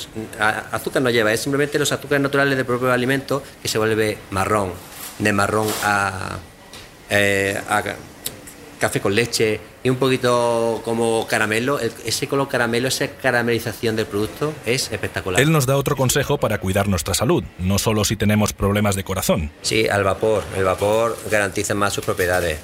azúcar 0.72 1.00
no 1.00 1.10
lleva, 1.10 1.32
es 1.32 1.38
simplemente 1.38 1.78
los 1.78 1.92
azúcares 1.92 2.20
naturales 2.20 2.56
del 2.56 2.66
propio 2.66 2.90
alimento 2.90 3.40
que 3.62 3.68
se 3.68 3.78
vuelve 3.78 4.18
marrón, 4.32 4.72
de 5.20 5.32
marrón 5.32 5.68
a, 5.84 6.38
eh, 7.08 7.56
a 7.68 7.84
café 8.80 9.00
con 9.00 9.14
leche 9.14 9.60
y 9.82 9.90
un 9.90 9.96
poquito 9.96 10.80
como 10.84 11.26
caramelo, 11.28 11.78
ese 11.78 12.26
color 12.26 12.48
caramelo, 12.48 12.88
esa 12.88 13.08
caramelización 13.08 13.96
del 13.96 14.06
producto 14.06 14.52
es 14.66 14.90
espectacular. 14.90 15.40
Él 15.40 15.52
nos 15.52 15.66
da 15.66 15.76
otro 15.76 15.96
consejo 15.96 16.38
para 16.38 16.58
cuidar 16.58 16.88
nuestra 16.88 17.14
salud, 17.14 17.44
no 17.58 17.78
solo 17.78 18.04
si 18.04 18.16
tenemos 18.16 18.52
problemas 18.52 18.96
de 18.96 19.04
corazón. 19.04 19.50
Sí, 19.62 19.88
al 19.88 20.04
vapor. 20.04 20.44
El 20.56 20.64
vapor 20.64 21.16
garantiza 21.30 21.74
más 21.74 21.92
sus 21.92 22.04
propiedades. 22.04 22.58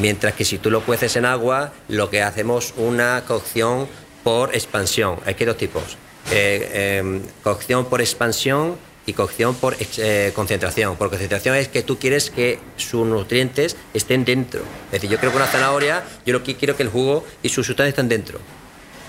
Mientras 0.00 0.34
que 0.34 0.44
si 0.44 0.58
tú 0.58 0.70
lo 0.70 0.82
cueces 0.82 1.16
en 1.16 1.24
agua, 1.24 1.72
lo 1.88 2.10
que 2.10 2.22
hacemos 2.22 2.74
una 2.76 3.24
cocción 3.26 3.88
por 4.22 4.54
expansión. 4.54 5.16
Hay 5.26 5.34
que 5.34 5.46
dos 5.46 5.56
tipos. 5.56 5.96
Eh, 6.30 6.70
eh, 6.72 7.20
cocción 7.42 7.86
por 7.86 8.00
expansión 8.00 8.76
y 9.06 9.12
cocción 9.12 9.54
por 9.54 9.76
eh, 9.80 10.32
concentración. 10.34 10.96
Por 10.96 11.10
concentración 11.10 11.56
es 11.56 11.68
que 11.68 11.82
tú 11.82 11.98
quieres 11.98 12.30
que 12.30 12.58
sus 12.76 13.06
nutrientes 13.06 13.76
estén 13.94 14.24
dentro. 14.24 14.62
Es 14.86 14.92
decir, 14.92 15.10
yo 15.10 15.18
creo 15.18 15.30
que 15.30 15.36
una 15.36 15.46
zanahoria, 15.46 16.04
yo 16.26 16.32
lo 16.32 16.42
que 16.42 16.56
quiero 16.56 16.76
que 16.76 16.82
el 16.82 16.88
jugo 16.88 17.24
y 17.42 17.48
sus 17.48 17.66
sustancias 17.66 17.90
estén 17.90 18.08
dentro. 18.08 18.40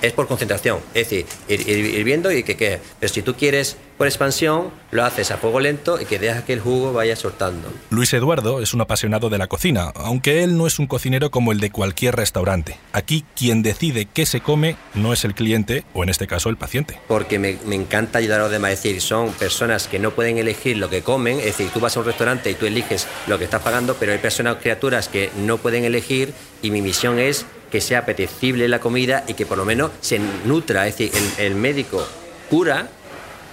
Es 0.02 0.14
por 0.14 0.28
concentración. 0.28 0.80
Es 0.94 1.10
decir, 1.10 1.26
ir, 1.48 1.62
ir- 1.68 1.94
ir 1.96 2.04
viendo 2.04 2.32
y 2.32 2.44
que 2.44 2.56
quede. 2.58 2.80
Pero 3.00 3.14
si 3.14 3.22
tú 3.22 3.36
quieres 3.36 3.78
por 3.98 4.08
expansión, 4.08 4.72
lo 4.90 5.06
haces 5.06 5.30
a 5.30 5.38
fuego 5.38 5.60
lento 5.60 6.02
y 6.02 6.06
que 6.06 6.18
dejas 6.18 6.44
que 6.44 6.54
el 6.54 6.60
jugo 6.60 6.92
vaya 6.92 7.16
soltando. 7.16 7.72
Luis 7.92 8.12
Eduardo 8.14 8.60
es 8.62 8.74
un 8.74 8.82
apasionado 8.82 9.30
de 9.30 9.38
la 9.38 9.46
cocina, 9.48 9.92
aunque 9.96 10.44
él 10.44 10.58
no 10.58 10.66
es 10.66 10.80
un 10.80 10.88
cocinero 10.88 11.30
como 11.30 11.52
el 11.52 11.60
de 11.60 11.70
cualquier 11.70 12.16
restaurante. 12.16 12.78
Aquí 12.94 13.24
quien 13.36 13.62
decide 13.62 14.08
qué 14.12 14.26
se 14.26 14.42
come 14.42 14.76
no 14.96 15.14
es 15.14 15.24
el 15.24 15.36
cliente 15.36 15.84
o 15.94 16.02
en 16.04 16.10
este 16.10 16.26
caso 16.26 16.50
el 16.50 16.58
paciente. 16.58 17.00
Porque 17.08 17.38
me, 17.38 17.58
me 17.66 17.76
encanta 17.76 18.18
ayudar 18.18 18.40
a 18.40 18.44
los 18.44 18.52
demás. 18.52 18.72
Es 18.72 18.82
decir, 18.84 19.02
son 19.02 19.32
personas 19.34 19.88
que 19.88 20.00
no 20.00 20.12
pueden 20.12 20.40
elegir 20.40 20.78
lo 20.78 20.90
que 20.90 21.04
comen. 21.04 21.38
Es 21.40 21.46
decir, 21.46 21.70
tú 21.72 21.80
vas 21.80 21.96
a 21.96 22.00
un 22.00 22.06
restaurante 22.08 22.50
y 22.50 22.56
tú 22.56 22.66
eliges 22.66 23.08
lo 23.28 23.38
que 23.38 23.44
estás 23.44 23.62
pagando, 23.62 23.96
pero 24.00 24.14
hay 24.14 24.18
personas, 24.18 24.58
criaturas 24.58 25.10
que 25.10 25.30
no 25.38 25.60
pueden 25.60 25.84
elegir 25.86 26.34
y 26.64 26.72
mi 26.72 26.82
misión 26.82 27.20
es 27.20 27.46
que 27.72 27.82
sea 27.82 28.00
apetecible 28.00 28.68
la 28.68 28.80
comida 28.80 29.24
y 29.28 29.34
que 29.34 29.46
por 29.46 29.58
lo 29.58 29.66
menos 29.66 29.92
se 30.02 30.20
nutra. 30.46 30.88
Es 30.88 30.98
decir, 30.98 31.12
el, 31.38 31.56
médico 31.56 32.06
cura, 32.50 32.90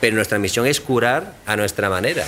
pero 0.00 0.16
nuestra 0.16 0.38
misión 0.38 0.66
es 0.66 0.80
curar 0.80 1.34
a 1.46 1.56
nuestra 1.56 1.88
manera 1.88 2.24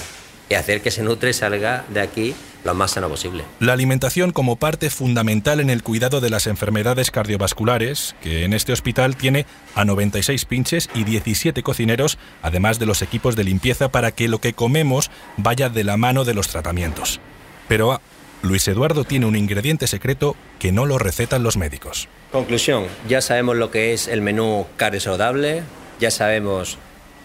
y 0.48 0.54
hacer 0.54 0.80
que 0.80 0.88
ese 0.88 1.02
nutre 1.02 1.32
salga 1.32 1.84
de 1.88 2.00
aquí 2.00 2.34
lo 2.64 2.74
más 2.74 2.92
sano 2.92 3.08
posible. 3.08 3.44
La 3.58 3.72
alimentación 3.72 4.32
como 4.32 4.56
parte 4.56 4.90
fundamental 4.90 5.60
en 5.60 5.70
el 5.70 5.82
cuidado 5.82 6.20
de 6.20 6.30
las 6.30 6.46
enfermedades 6.46 7.10
cardiovasculares, 7.10 8.14
que 8.20 8.44
en 8.44 8.52
este 8.52 8.72
hospital 8.72 9.16
tiene 9.16 9.46
a 9.74 9.84
96 9.84 10.44
pinches 10.44 10.90
y 10.94 11.04
17 11.04 11.62
cocineros, 11.62 12.18
además 12.42 12.78
de 12.78 12.86
los 12.86 13.00
equipos 13.02 13.34
de 13.34 13.44
limpieza 13.44 13.90
para 13.90 14.12
que 14.12 14.28
lo 14.28 14.40
que 14.40 14.52
comemos 14.52 15.10
vaya 15.36 15.68
de 15.70 15.84
la 15.84 15.96
mano 15.96 16.24
de 16.24 16.34
los 16.34 16.48
tratamientos. 16.48 17.20
Pero 17.66 18.00
Luis 18.42 18.66
Eduardo 18.68 19.04
tiene 19.04 19.26
un 19.26 19.36
ingrediente 19.36 19.86
secreto 19.86 20.34
que 20.58 20.72
no 20.72 20.86
lo 20.86 20.98
recetan 20.98 21.42
los 21.42 21.56
médicos. 21.56 22.08
Conclusión, 22.32 22.86
ya 23.08 23.20
sabemos 23.20 23.56
lo 23.56 23.70
que 23.70 23.92
es 23.92 24.08
el 24.08 24.22
menú 24.22 24.66
cardio 24.76 25.00
saludable, 25.00 25.62
ya 25.98 26.10
sabemos 26.10 26.78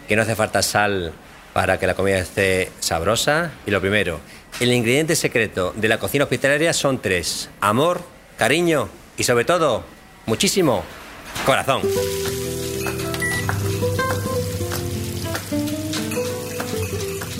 que 0.08 0.16
no 0.16 0.24
hace 0.24 0.36
falta 0.36 0.62
sal 0.62 1.14
para 1.54 1.80
que 1.80 1.88
la 1.88 1.94
comida 1.94 2.18
esté 2.18 2.72
sabrosa. 2.80 3.52
Y 3.66 3.72
lo 3.72 3.80
primero, 3.80 4.20
el 4.60 4.74
ingrediente 4.74 5.16
secreto 5.16 5.74
de 5.76 5.88
la 5.88 6.00
cocina 6.00 6.26
hospitalaria 6.26 6.74
son 6.74 7.02
tres. 7.02 7.50
Amor, 7.62 8.02
cariño 8.38 8.90
y 9.18 9.24
sobre 9.24 9.46
todo, 9.46 9.86
muchísimo 10.26 10.84
corazón. 11.46 11.82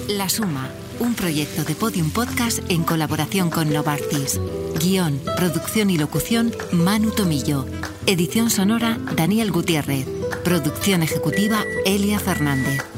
La 0.08 0.30
Suma, 0.30 0.70
un 1.00 1.16
proyecto 1.16 1.64
de 1.64 1.76
Podium 1.76 2.12
Podcast 2.12 2.60
en 2.70 2.84
colaboración 2.84 3.50
con 3.50 3.72
Novartis. 3.72 4.40
Guión, 4.80 5.20
producción 5.38 5.90
y 5.90 5.98
locución, 5.98 6.54
Manu 6.72 7.12
Tomillo. 7.12 7.66
Edición 8.06 8.50
sonora, 8.50 8.98
Daniel 9.16 9.52
Gutiérrez. 9.52 10.08
Producción 10.44 11.04
ejecutiva, 11.04 11.64
Elia 11.86 12.20
Fernández. 12.20 12.95